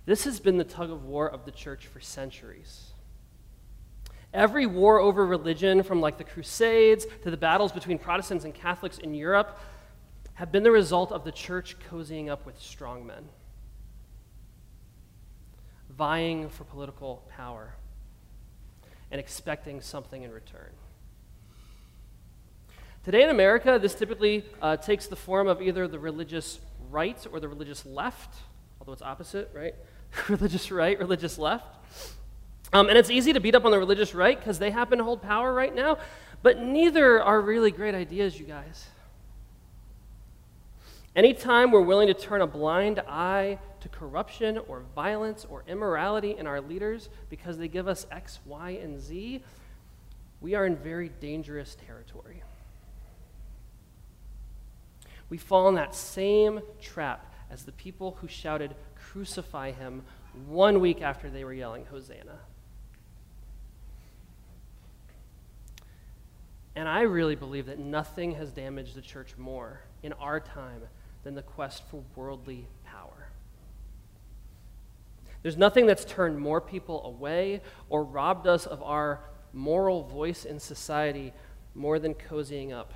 This 0.07 0.25
has 0.25 0.39
been 0.39 0.57
the 0.57 0.65
tug 0.65 0.91
of 0.91 1.05
war 1.05 1.29
of 1.29 1.45
the 1.45 1.51
church 1.51 1.87
for 1.87 2.01
centuries. 2.01 2.93
Every 4.33 4.67
war 4.67 4.99
over 5.01 5.27
religion, 5.27 5.83
from 5.83 6.01
like 6.01 6.19
the 6.19 6.25
Crusades 6.25 7.07
to 7.23 7.31
the 7.31 7.37
battles 7.37 7.73
between 7.73 7.99
Protestants 7.99 8.45
and 8.45 8.55
Catholics 8.55 8.99
in 8.99 9.15
Europe, 9.15 9.59
have 10.35 10.53
been 10.53 10.63
the 10.63 10.71
result 10.71 11.11
of 11.13 11.25
the 11.25 11.33
church 11.33 11.77
cozying 11.91 12.29
up 12.29 12.47
with 12.47 12.59
strongmen, 12.61 13.25
vying 15.97 16.49
for 16.49 16.65
political 16.65 17.23
power, 17.31 17.75
and 19.11 19.21
expecting 19.21 19.81
something 19.81 20.23
in 20.23 20.31
return. 20.31 20.71
Today 23.05 23.23
in 23.23 23.31
America, 23.31 23.79
this 23.81 23.95
typically 23.95 24.45
uh, 24.61 24.77
takes 24.77 25.07
the 25.07 25.17
form 25.17 25.47
of 25.47 25.63
either 25.63 25.87
the 25.87 25.99
religious 25.99 26.59
right 26.91 27.25
or 27.33 27.39
the 27.39 27.49
religious 27.49 27.87
left, 27.87 28.35
although 28.81 28.93
it's 28.93 29.03
opposite, 29.03 29.51
right? 29.55 29.75
religious 30.29 30.71
right, 30.71 30.99
religious 30.99 31.39
left. 31.39 31.67
Um, 32.73 32.89
and 32.89 32.99
it's 32.99 33.11
easy 33.11 33.33
to 33.33 33.41
beat 33.41 33.55
up 33.55 33.65
on 33.65 33.71
the 33.71 33.79
religious 33.79 34.15
right 34.15 34.39
because 34.39 34.59
they 34.59 34.71
happen 34.71 34.99
to 34.99 35.05
hold 35.05 35.23
power 35.23 35.55
right 35.55 35.75
now, 35.75 35.99
but 36.43 36.61
neither 36.61 37.23
are 37.23 37.41
really 37.41 37.71
great 37.71 37.95
ideas, 37.95 38.39
you 38.39 38.45
guys. 38.45 38.87
Anytime 41.15 41.71
we're 41.71 41.81
willing 41.81 42.09
to 42.09 42.15
turn 42.15 42.43
a 42.43 42.47
blind 42.47 43.01
eye 43.09 43.59
to 43.81 43.89
corruption 43.89 44.59
or 44.69 44.83
violence 44.95 45.47
or 45.49 45.65
immorality 45.67 46.37
in 46.37 46.47
our 46.47 46.61
leaders 46.61 47.09
because 47.31 47.59
they 47.59 47.69
give 47.69 47.89
us 47.89 48.07
X, 48.11 48.41
Y, 48.47 48.71
and 48.83 49.01
Z, 49.01 49.43
we 50.41 50.55
are 50.55 50.67
in 50.67 50.77
very 50.77 51.09
dangerous 51.21 51.77
territory. 51.87 52.43
We 55.29 55.39
fall 55.39 55.69
in 55.69 55.75
that 55.75 55.95
same 55.95 56.61
trap 56.81 57.33
as 57.51 57.65
the 57.65 57.73
people 57.73 58.17
who 58.21 58.29
shouted, 58.29 58.75
Crucify 58.97 59.73
him, 59.73 60.03
one 60.47 60.81
week 60.81 61.01
after 61.01 61.31
they 61.31 61.45
were 61.45 61.53
yelling, 61.53 61.87
Hosanna. 61.87 62.39
And 66.75 66.89
I 66.89 67.03
really 67.03 67.35
believe 67.35 67.67
that 67.67 67.79
nothing 67.79 68.35
has 68.35 68.53
damaged 68.53 68.95
the 68.95 69.01
church 69.01 69.35
more 69.39 69.81
in 70.03 70.13
our 70.15 70.39
time 70.39 70.83
than 71.25 71.35
the 71.35 71.43
quest 71.43 71.83
for 71.91 72.03
worldly. 72.15 72.69
There's 75.47 75.57
nothing 75.57 75.87
that's 75.87 76.05
turned 76.05 76.41
more 76.41 76.61
people 76.61 77.05
away 77.05 77.63
or 77.89 78.03
robbed 78.03 78.49
us 78.49 78.67
of 78.67 78.83
our 78.83 79.21
moral 79.53 80.03
voice 80.03 80.45
in 80.45 80.59
society 80.59 81.33
more 81.73 82.01
than 82.01 82.15
cozying 82.15 82.73
up 82.73 82.93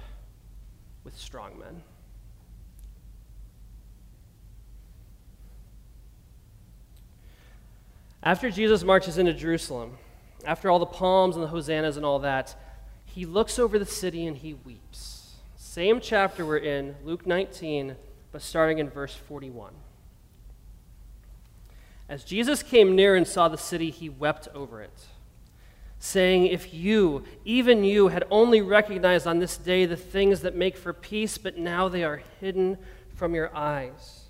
with 1.04 1.16
strongmen. 1.16 1.82
After 8.20 8.50
Jesus 8.50 8.82
marches 8.82 9.16
into 9.16 9.32
Jerusalem, 9.32 9.96
after 10.44 10.72
all 10.72 10.80
the 10.80 10.86
palms 10.86 11.36
and 11.36 11.44
the 11.44 11.50
hosannas 11.50 11.96
and 11.96 12.04
all 12.04 12.18
that, 12.18 12.56
he 13.04 13.26
looks 13.26 13.60
over 13.60 13.78
the 13.78 13.86
city 13.86 14.26
and 14.26 14.36
he 14.36 14.54
weeps. 14.54 15.36
Same 15.54 16.00
chapter 16.00 16.44
we're 16.44 16.56
in, 16.56 16.96
Luke 17.04 17.28
19, 17.28 17.94
but 18.32 18.42
starting 18.42 18.78
in 18.78 18.90
verse 18.90 19.14
41. 19.14 19.72
As 22.10 22.24
Jesus 22.24 22.64
came 22.64 22.96
near 22.96 23.14
and 23.14 23.24
saw 23.24 23.46
the 23.46 23.56
city, 23.56 23.90
he 23.90 24.08
wept 24.08 24.48
over 24.52 24.82
it, 24.82 25.06
saying, 26.00 26.46
If 26.46 26.74
you, 26.74 27.22
even 27.44 27.84
you, 27.84 28.08
had 28.08 28.24
only 28.32 28.60
recognized 28.60 29.28
on 29.28 29.38
this 29.38 29.56
day 29.56 29.86
the 29.86 29.96
things 29.96 30.40
that 30.40 30.56
make 30.56 30.76
for 30.76 30.92
peace, 30.92 31.38
but 31.38 31.56
now 31.56 31.88
they 31.88 32.02
are 32.02 32.20
hidden 32.40 32.78
from 33.14 33.32
your 33.32 33.54
eyes. 33.56 34.24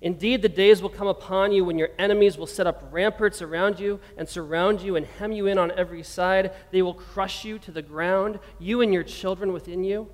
Indeed, 0.00 0.40
the 0.40 0.48
days 0.48 0.80
will 0.80 0.88
come 0.88 1.08
upon 1.08 1.50
you 1.50 1.64
when 1.64 1.78
your 1.78 1.90
enemies 1.98 2.38
will 2.38 2.46
set 2.46 2.68
up 2.68 2.88
ramparts 2.92 3.42
around 3.42 3.80
you 3.80 3.98
and 4.16 4.28
surround 4.28 4.80
you 4.80 4.94
and 4.94 5.04
hem 5.04 5.32
you 5.32 5.48
in 5.48 5.58
on 5.58 5.72
every 5.72 6.04
side. 6.04 6.52
They 6.70 6.82
will 6.82 6.94
crush 6.94 7.44
you 7.44 7.58
to 7.58 7.72
the 7.72 7.82
ground, 7.82 8.38
you 8.60 8.82
and 8.82 8.94
your 8.94 9.02
children 9.02 9.52
within 9.52 9.82
you. 9.82 10.12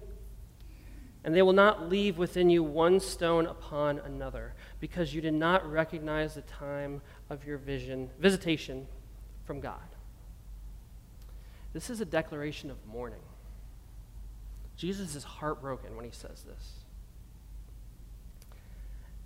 And 1.24 1.34
they 1.34 1.42
will 1.42 1.52
not 1.52 1.90
leave 1.90 2.16
within 2.16 2.48
you 2.48 2.62
one 2.62 3.00
stone 3.00 3.44
upon 3.44 3.98
another, 3.98 4.54
because 4.84 5.14
you 5.14 5.22
did 5.22 5.32
not 5.32 5.66
recognize 5.72 6.34
the 6.34 6.42
time 6.42 7.00
of 7.30 7.46
your 7.46 7.56
vision, 7.56 8.10
visitation 8.18 8.86
from 9.46 9.58
God. 9.58 9.80
This 11.72 11.88
is 11.88 12.02
a 12.02 12.04
declaration 12.04 12.70
of 12.70 12.76
mourning. 12.86 13.22
Jesus 14.76 15.14
is 15.14 15.24
heartbroken 15.24 15.96
when 15.96 16.04
he 16.04 16.10
says 16.10 16.42
this. 16.42 16.72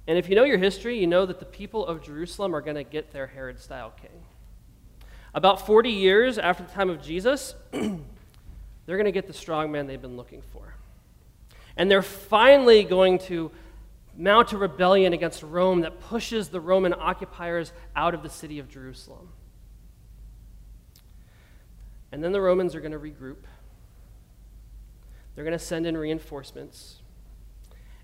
And 0.07 0.17
if 0.17 0.29
you 0.29 0.37
know 0.37 0.45
your 0.45 0.59
history, 0.59 0.97
you 0.97 1.09
know 1.09 1.27
that 1.27 1.41
the 1.41 1.45
people 1.45 1.85
of 1.85 2.05
Jerusalem 2.05 2.55
are 2.55 2.61
going 2.61 2.77
to 2.77 2.85
get 2.85 3.11
their 3.11 3.27
Herod 3.27 3.59
style 3.59 3.93
king. 4.01 4.23
About 5.35 5.67
40 5.67 5.91
years 5.91 6.39
after 6.39 6.63
the 6.63 6.71
time 6.71 6.89
of 6.89 7.03
Jesus, 7.03 7.57
they're 7.73 7.99
going 8.87 9.07
to 9.07 9.11
get 9.11 9.27
the 9.27 9.33
strong 9.33 9.73
man 9.73 9.89
they've 9.89 10.01
been 10.01 10.17
looking 10.17 10.43
for. 10.53 10.77
And 11.77 11.91
they're 11.91 12.01
finally 12.01 12.85
going 12.85 13.19
to 13.27 13.51
mount 14.19 14.53
a 14.53 14.59
rebellion 14.59 15.13
against 15.13 15.43
Rome 15.43 15.81
that 15.83 16.01
pushes 16.01 16.49
the 16.49 16.61
Roman 16.61 16.93
occupiers 16.93 17.73
out 17.95 18.13
of 18.13 18.23
the 18.23 18.29
city 18.29 18.59
of 18.59 18.69
Jerusalem. 18.69 19.29
And 22.11 22.23
then 22.23 22.33
the 22.33 22.41
Romans 22.41 22.75
are 22.75 22.81
going 22.81 22.93
to 22.93 22.99
regroup. 22.99 23.45
They're 25.35 25.45
going 25.45 25.57
to 25.57 25.65
send 25.65 25.87
in 25.87 25.97
reinforcements. 25.97 26.97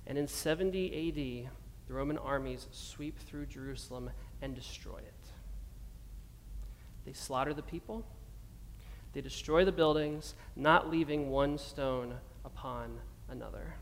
And 0.07 0.17
in 0.17 0.29
70 0.29 1.09
AD, 1.09 1.51
the 1.89 1.95
Roman 1.95 2.17
armies 2.17 2.69
sweep 2.71 3.19
through 3.19 3.47
Jerusalem 3.47 4.11
and 4.41 4.55
destroy 4.55 4.99
it. 4.99 5.15
They 7.05 7.13
slaughter 7.13 7.53
the 7.53 7.63
people, 7.63 8.07
they 9.13 9.21
destroy 9.21 9.65
the 9.65 9.73
buildings, 9.73 10.35
not 10.55 10.91
leaving 10.91 11.31
one 11.31 11.59
stone 11.59 12.15
upon 12.45 12.99
another. 13.29 13.75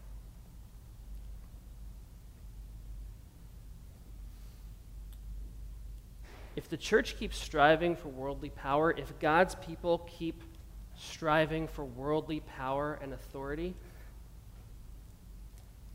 If 6.55 6.69
the 6.69 6.77
church 6.77 7.19
keeps 7.19 7.39
striving 7.39 7.97
for 7.97 8.09
worldly 8.09 8.51
power, 8.51 8.93
if 8.93 9.19
God's 9.19 9.55
people 9.57 10.07
keep 10.07 10.43
striving 10.97 11.67
for 11.67 11.85
worldly 11.85 12.41
power 12.41 12.99
and 13.03 13.13
authority, 13.13 13.75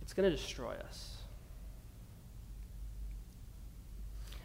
it's 0.01 0.13
going 0.13 0.29
to 0.29 0.35
destroy 0.35 0.73
us. 0.73 1.17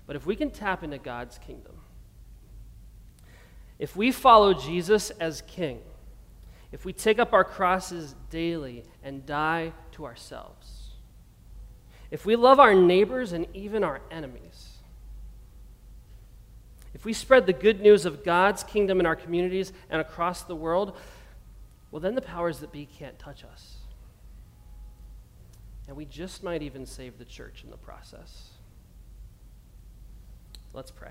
But 0.06 0.16
if 0.16 0.26
we 0.26 0.36
can 0.36 0.50
tap 0.50 0.82
into 0.82 0.98
God's 0.98 1.38
kingdom, 1.38 1.76
if 3.78 3.96
we 3.96 4.12
follow 4.12 4.52
Jesus 4.52 5.10
as 5.10 5.42
king, 5.46 5.80
if 6.72 6.84
we 6.84 6.92
take 6.92 7.18
up 7.18 7.32
our 7.32 7.44
crosses 7.44 8.14
daily 8.30 8.84
and 9.02 9.24
die 9.24 9.72
to 9.92 10.04
ourselves, 10.04 10.90
if 12.10 12.26
we 12.26 12.36
love 12.36 12.60
our 12.60 12.74
neighbors 12.74 13.32
and 13.32 13.46
even 13.54 13.82
our 13.82 14.00
enemies, 14.10 14.71
if 17.02 17.06
we 17.06 17.12
spread 17.12 17.46
the 17.46 17.52
good 17.52 17.80
news 17.80 18.06
of 18.06 18.22
God's 18.22 18.62
kingdom 18.62 19.00
in 19.00 19.06
our 19.06 19.16
communities 19.16 19.72
and 19.90 20.00
across 20.00 20.44
the 20.44 20.54
world, 20.54 20.96
well, 21.90 21.98
then 21.98 22.14
the 22.14 22.22
powers 22.22 22.60
that 22.60 22.70
be 22.70 22.86
can't 22.86 23.18
touch 23.18 23.42
us. 23.42 23.78
And 25.88 25.96
we 25.96 26.04
just 26.04 26.44
might 26.44 26.62
even 26.62 26.86
save 26.86 27.18
the 27.18 27.24
church 27.24 27.64
in 27.64 27.70
the 27.70 27.76
process. 27.76 28.50
Let's 30.72 30.92
pray. 30.92 31.10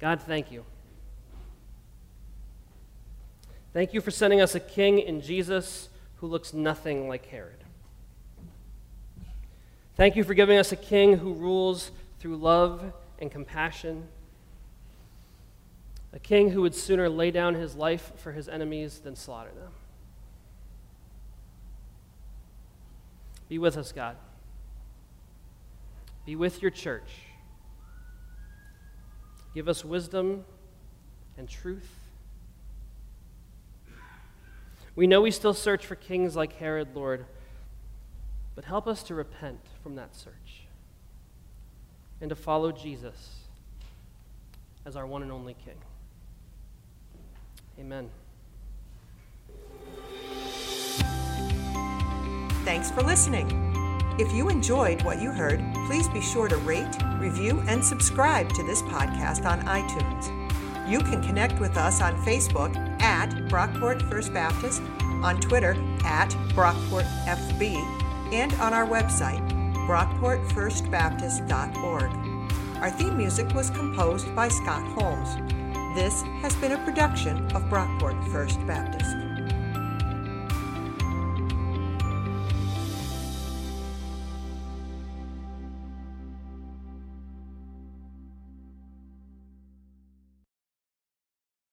God, 0.00 0.20
thank 0.20 0.52
you. 0.52 0.66
Thank 3.72 3.94
you 3.94 4.02
for 4.02 4.10
sending 4.10 4.42
us 4.42 4.54
a 4.54 4.60
king 4.60 4.98
in 4.98 5.22
Jesus 5.22 5.88
who 6.16 6.26
looks 6.26 6.52
nothing 6.52 7.08
like 7.08 7.24
Herod. 7.24 7.59
Thank 10.00 10.16
you 10.16 10.24
for 10.24 10.32
giving 10.32 10.56
us 10.56 10.72
a 10.72 10.76
king 10.76 11.18
who 11.18 11.34
rules 11.34 11.90
through 12.20 12.38
love 12.38 12.94
and 13.18 13.30
compassion. 13.30 14.08
A 16.14 16.18
king 16.18 16.48
who 16.48 16.62
would 16.62 16.74
sooner 16.74 17.06
lay 17.10 17.30
down 17.30 17.54
his 17.54 17.74
life 17.74 18.10
for 18.16 18.32
his 18.32 18.48
enemies 18.48 19.00
than 19.00 19.14
slaughter 19.14 19.50
them. 19.50 19.72
Be 23.50 23.58
with 23.58 23.76
us, 23.76 23.92
God. 23.92 24.16
Be 26.24 26.34
with 26.34 26.62
your 26.62 26.70
church. 26.70 27.10
Give 29.52 29.68
us 29.68 29.84
wisdom 29.84 30.46
and 31.36 31.46
truth. 31.46 31.94
We 34.96 35.06
know 35.06 35.20
we 35.20 35.30
still 35.30 35.52
search 35.52 35.84
for 35.84 35.94
kings 35.94 36.34
like 36.34 36.54
Herod, 36.54 36.96
Lord, 36.96 37.26
but 38.54 38.64
help 38.64 38.86
us 38.86 39.02
to 39.04 39.14
repent 39.14 39.60
from 39.82 39.94
that 39.96 40.14
search 40.14 40.66
and 42.20 42.28
to 42.28 42.36
follow 42.36 42.72
Jesus 42.72 43.46
as 44.84 44.96
our 44.96 45.06
one 45.06 45.22
and 45.22 45.32
only 45.32 45.54
King. 45.64 45.76
Amen. 47.78 48.10
Thanks 52.64 52.90
for 52.90 53.02
listening. 53.02 53.70
If 54.18 54.32
you 54.34 54.50
enjoyed 54.50 55.02
what 55.02 55.22
you 55.22 55.30
heard, 55.30 55.64
please 55.86 56.06
be 56.08 56.20
sure 56.20 56.46
to 56.46 56.56
rate, 56.58 56.94
review, 57.18 57.62
and 57.66 57.82
subscribe 57.82 58.52
to 58.52 58.62
this 58.64 58.82
podcast 58.82 59.46
on 59.46 59.62
iTunes. 59.62 60.90
You 60.90 60.98
can 60.98 61.22
connect 61.22 61.58
with 61.58 61.76
us 61.76 62.02
on 62.02 62.14
Facebook 62.22 62.76
at 63.00 63.30
Brockport 63.48 64.06
First 64.10 64.34
Baptist, 64.34 64.82
on 65.22 65.40
Twitter 65.40 65.72
at 66.04 66.30
BrockportFB, 66.54 67.99
and 68.32 68.52
on 68.54 68.72
our 68.72 68.86
website, 68.86 69.46
brockportfirstbaptist.org. 69.86 72.82
Our 72.82 72.90
theme 72.90 73.16
music 73.16 73.54
was 73.54 73.70
composed 73.70 74.34
by 74.34 74.48
Scott 74.48 74.82
Holmes. 74.92 75.36
This 75.94 76.22
has 76.42 76.54
been 76.56 76.72
a 76.72 76.84
production 76.84 77.46
of 77.52 77.62
Brockport 77.64 78.30
First 78.30 78.66
Baptist. 78.66 79.29